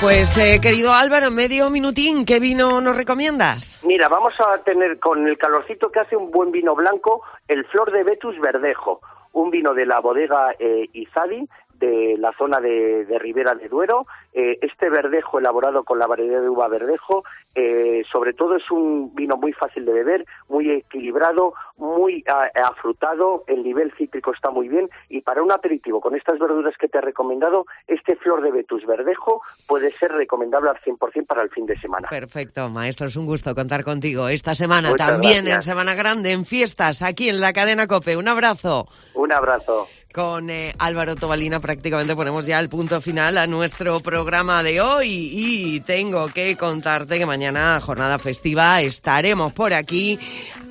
[0.00, 3.78] Pues eh, querido Álvaro, medio minutín, ¿qué vino nos recomiendas?
[3.84, 7.90] Mira, vamos a tener con el calorcito que hace un buen vino blanco, el Flor
[7.90, 9.00] de Betus Verdejo,
[9.32, 14.06] un vino de la bodega eh, Izadi, de la zona de, de Ribera de Duero.
[14.36, 17.22] Eh, este verdejo elaborado con la variedad de uva verdejo,
[17.54, 23.44] eh, sobre todo es un vino muy fácil de beber, muy equilibrado, muy ah, afrutado,
[23.46, 26.98] el nivel cítrico está muy bien y para un aperitivo con estas verduras que te
[26.98, 31.66] he recomendado, este Flor de Betus Verdejo puede ser recomendable al 100% para el fin
[31.66, 32.08] de semana.
[32.08, 35.62] Perfecto, maestro, es un gusto contar contigo esta semana, Muchas también en.
[35.62, 38.16] Semana Grande, en fiestas, aquí en la cadena Cope.
[38.16, 38.88] Un abrazo.
[39.14, 39.86] Un abrazo.
[40.12, 45.28] Con eh, Álvaro Tobalina prácticamente ponemos ya el punto final a nuestro programa de hoy
[45.34, 50.18] y tengo que contarte que mañana, jornada festiva, estaremos por aquí.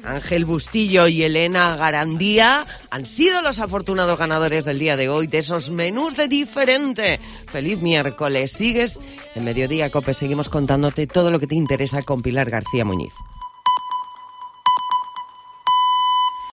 [0.03, 5.37] Ángel Bustillo y Elena Garandía han sido los afortunados ganadores del día de hoy de
[5.37, 7.19] esos menús de diferente.
[7.45, 8.51] Feliz miércoles.
[8.51, 8.99] Sigues
[9.35, 10.15] en Mediodía Cope.
[10.15, 13.13] Seguimos contándote todo lo que te interesa con Pilar García Muñiz.